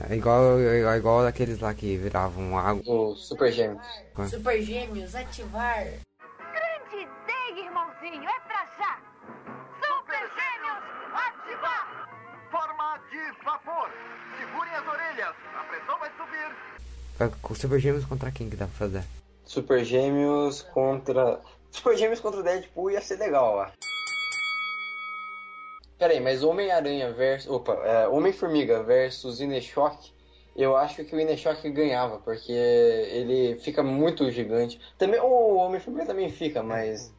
É, 0.07 0.13
é 0.13 0.15
igual, 0.15 0.59
é 0.59 0.97
igual 0.97 1.23
daqueles 1.23 1.59
lá 1.59 1.73
que 1.73 1.97
viravam 1.97 2.55
água. 2.57 2.83
O 2.85 3.15
Super 3.15 3.51
Gêmeos. 3.51 3.81
Super 4.29 4.61
Gêmeos, 4.61 5.15
ativar. 5.15 5.87
É 8.11 8.39
pra 8.47 8.65
já! 8.75 8.99
Super 9.85 10.27
Gêmeos, 10.35 10.83
ativar! 11.13 12.09
Forma 12.49 12.99
de 13.11 13.43
vapor. 13.45 13.91
Segurem 14.35 14.73
as 14.73 14.87
orelhas. 14.87 15.35
A 15.55 15.63
pressão 15.65 15.99
vai 15.99 16.11
subir. 16.17 17.29
Com 17.43 17.53
Super 17.53 17.79
Gêmeos 17.79 18.05
contra 18.05 18.31
quem 18.31 18.49
que 18.49 18.55
dá 18.55 18.65
pra 18.65 18.75
fazer? 18.75 19.03
Super 19.45 19.83
Gêmeos 19.83 20.63
contra. 20.63 21.39
Super 21.69 21.95
Gêmeos 21.95 22.19
contra 22.19 22.39
o 22.39 22.43
Deadpool 22.43 22.89
ia 22.89 22.99
ser 22.99 23.17
legal, 23.17 23.57
ó. 23.57 23.67
Pera 25.99 26.13
aí, 26.13 26.19
mas 26.19 26.43
Homem-Aranha 26.43 27.13
versus. 27.13 27.51
Opa, 27.51 27.73
é, 27.73 28.07
Homem-Formiga 28.07 28.81
versus 28.81 29.39
Ineshock. 29.39 30.11
Eu 30.55 30.75
acho 30.75 31.05
que 31.05 31.15
o 31.15 31.19
Ineshock 31.19 31.69
ganhava, 31.69 32.17
porque 32.17 32.51
ele 32.51 33.59
fica 33.59 33.83
muito 33.83 34.31
gigante. 34.31 34.81
Também 34.97 35.19
o 35.19 35.57
Homem-Formiga 35.57 36.07
também 36.07 36.31
fica, 36.31 36.63
mas. 36.63 37.13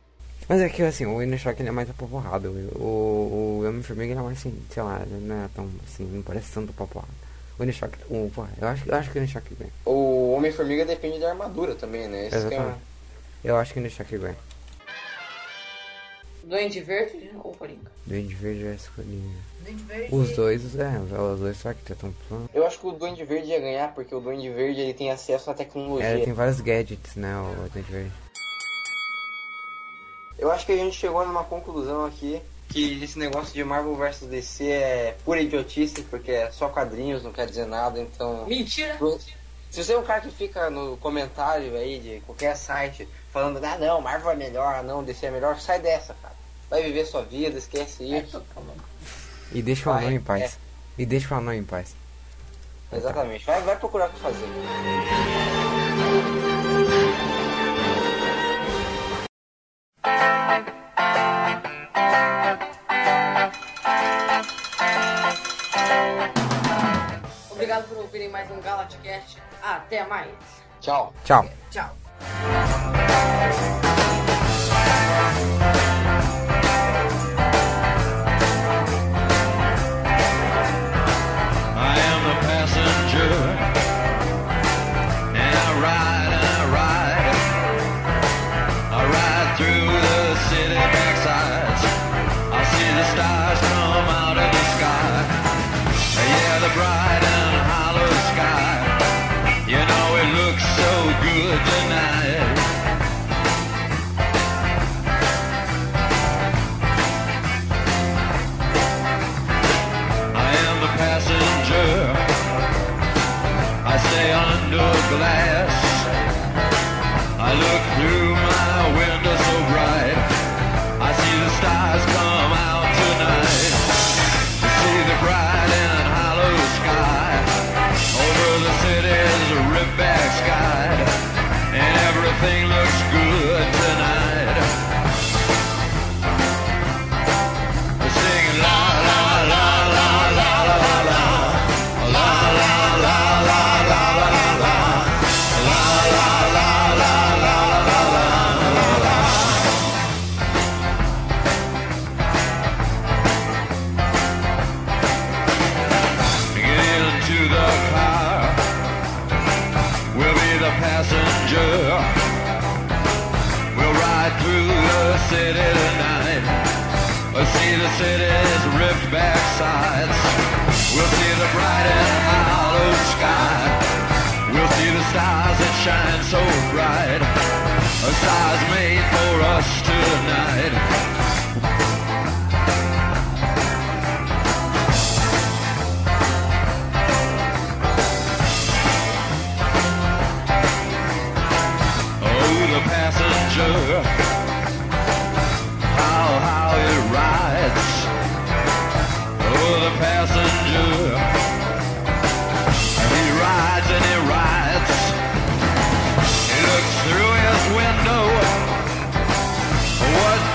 Mas 0.49 0.61
é 0.61 0.69
que 0.69 0.83
assim, 0.83 1.07
o 1.07 1.23
Ineshock 1.23 1.61
ele 1.61 1.69
é 1.69 1.73
mais 1.73 1.89
apavorrado. 1.89 2.51
O, 2.77 3.61
o 3.63 3.65
Homem-Formiga 3.69 4.11
ele 4.13 4.19
é 4.21 4.23
mais 4.23 4.39
assim, 4.39 4.61
sei 4.71 4.83
lá, 4.83 5.01
ele 5.07 5.25
não 5.27 5.45
é 5.45 5.49
tão 5.55 5.69
assim, 5.87 6.05
não 6.05 6.23
parece 6.23 6.53
tanto 6.53 6.71
apavorrado. 6.71 7.13
O 7.59 7.63
Ineshock, 7.63 7.97
o, 8.09 8.31
porra, 8.35 8.51
eu 8.61 8.67
acho, 8.69 8.89
eu 8.89 8.95
acho 8.95 9.11
que 9.11 9.19
o 9.19 9.21
Ineshock 9.21 9.55
ganha. 9.55 9.71
O 9.87 10.33
Homem-Formiga 10.33 10.85
depende 10.85 11.19
da 11.21 11.31
armadura 11.31 11.75
também, 11.75 12.09
né? 12.09 12.27
Esse 12.27 12.31
que 12.31 12.37
é 12.37 12.41
um- 12.41 12.63
Exatamente. 12.63 12.81
Eu 13.45 13.57
acho 13.57 13.73
que 13.73 13.79
o 13.79 13.81
Ineshock 13.81 14.19
ganha. 14.19 14.37
Duende 16.43 16.81
Verde 16.81 17.31
ou 17.45 17.53
Coringa? 17.55 17.91
Duende 18.07 18.35
Verde 18.35 18.63
versus 18.65 18.89
Coringa. 18.97 19.37
Duende 19.63 19.83
Verde. 19.85 20.15
Os 20.15 20.31
dois, 20.35 20.75
é, 20.77 20.99
os 20.99 21.39
dois 21.41 21.57
só 21.59 21.73
que 21.73 21.83
tentam 21.85 22.13
plano. 22.29 22.49
Eu 22.53 22.67
acho 22.67 22.81
que 22.81 22.87
o 22.87 22.93
Duende 22.93 23.25
Verde 23.25 23.51
ia 23.51 23.61
ganhar, 23.61 23.95
porque 23.95 24.13
o 24.15 24.21
Duende 24.21 24.49
Verde 24.51 24.81
ele 24.81 24.95
tem 24.95 25.11
acesso 25.13 25.51
à 25.51 25.55
tecnologia. 25.55 26.09
É, 26.09 26.25
tem 26.25 26.33
vários 26.33 26.61
gadgets, 26.61 27.15
né, 27.15 27.33
o 27.37 27.69
Duende 27.69 27.93
Verde. 27.93 28.11
Eu 30.41 30.51
acho 30.51 30.65
que 30.65 30.73
a 30.73 30.77
gente 30.77 30.97
chegou 30.97 31.25
numa 31.27 31.45
conclusão 31.45 32.07
aqui 32.07 32.41
que 32.71 33.05
esse 33.05 33.19
negócio 33.19 33.53
de 33.53 33.63
Marvel 33.63 33.95
vs 33.95 34.21
DC 34.21 34.67
é 34.67 35.17
pura 35.23 35.41
idiotice, 35.41 36.03
porque 36.05 36.31
é 36.31 36.51
só 36.51 36.71
quadrinhos, 36.71 37.23
não 37.23 37.31
quer 37.31 37.47
dizer 37.47 37.67
nada, 37.67 38.01
então. 38.01 38.47
Mentira! 38.47 38.97
Se 39.71 39.85
você 39.85 39.93
é 39.93 39.99
um 39.99 40.03
cara 40.03 40.23
que 40.23 40.31
fica 40.31 40.71
no 40.71 40.97
comentário 40.97 41.77
aí 41.77 42.01
de 42.01 42.21
qualquer 42.21 42.57
site 42.57 43.07
falando, 43.31 43.63
ah 43.63 43.77
não, 43.77 44.01
Marvel 44.01 44.31
é 44.31 44.35
melhor, 44.35 44.77
ah 44.77 44.83
não, 44.83 45.05
DC 45.05 45.27
é 45.27 45.31
melhor, 45.31 45.61
sai 45.61 45.79
dessa, 45.79 46.15
cara. 46.23 46.35
Vai 46.71 46.83
viver 46.85 47.05
sua 47.05 47.23
vida, 47.23 47.59
esquece 47.59 48.03
É, 48.15 48.21
isso. 48.21 48.43
E 49.53 49.61
deixa 49.61 49.91
o 49.91 49.93
anão 49.93 50.11
em 50.11 50.17
é. 50.17 50.21
paz. 50.21 50.59
E 50.97 51.05
deixa 51.05 51.35
o 51.35 51.39
anão 51.39 51.53
em 51.53 51.65
paz. 51.65 51.95
Exatamente. 52.91 53.45
Vai, 53.45 53.61
vai 53.61 53.77
procurar 53.77 54.09
o 54.09 54.13
que 54.13 54.21
fazer. 54.21 54.47
Até 69.77 70.05
mais. 70.07 70.27
Tchau. 70.81 71.13
Tchau. 71.25 71.45
Tchau. 71.71 71.85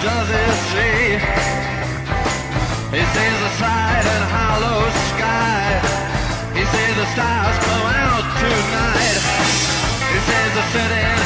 Does 0.05 0.29
he 0.29 0.45
see? 0.71 1.17
He 2.95 3.03
sees 3.13 3.37
the 3.45 3.51
side 3.61 4.05
and 4.15 4.23
hollow 4.35 4.81
sky. 5.09 5.65
He 6.53 6.63
sees 6.73 6.95
the 7.01 7.07
stars 7.13 7.57
come 7.65 7.87
out 8.05 8.25
tonight. 8.41 9.21
He 10.11 10.17
sees 10.27 10.51
the 10.57 10.65
city's 10.73 11.24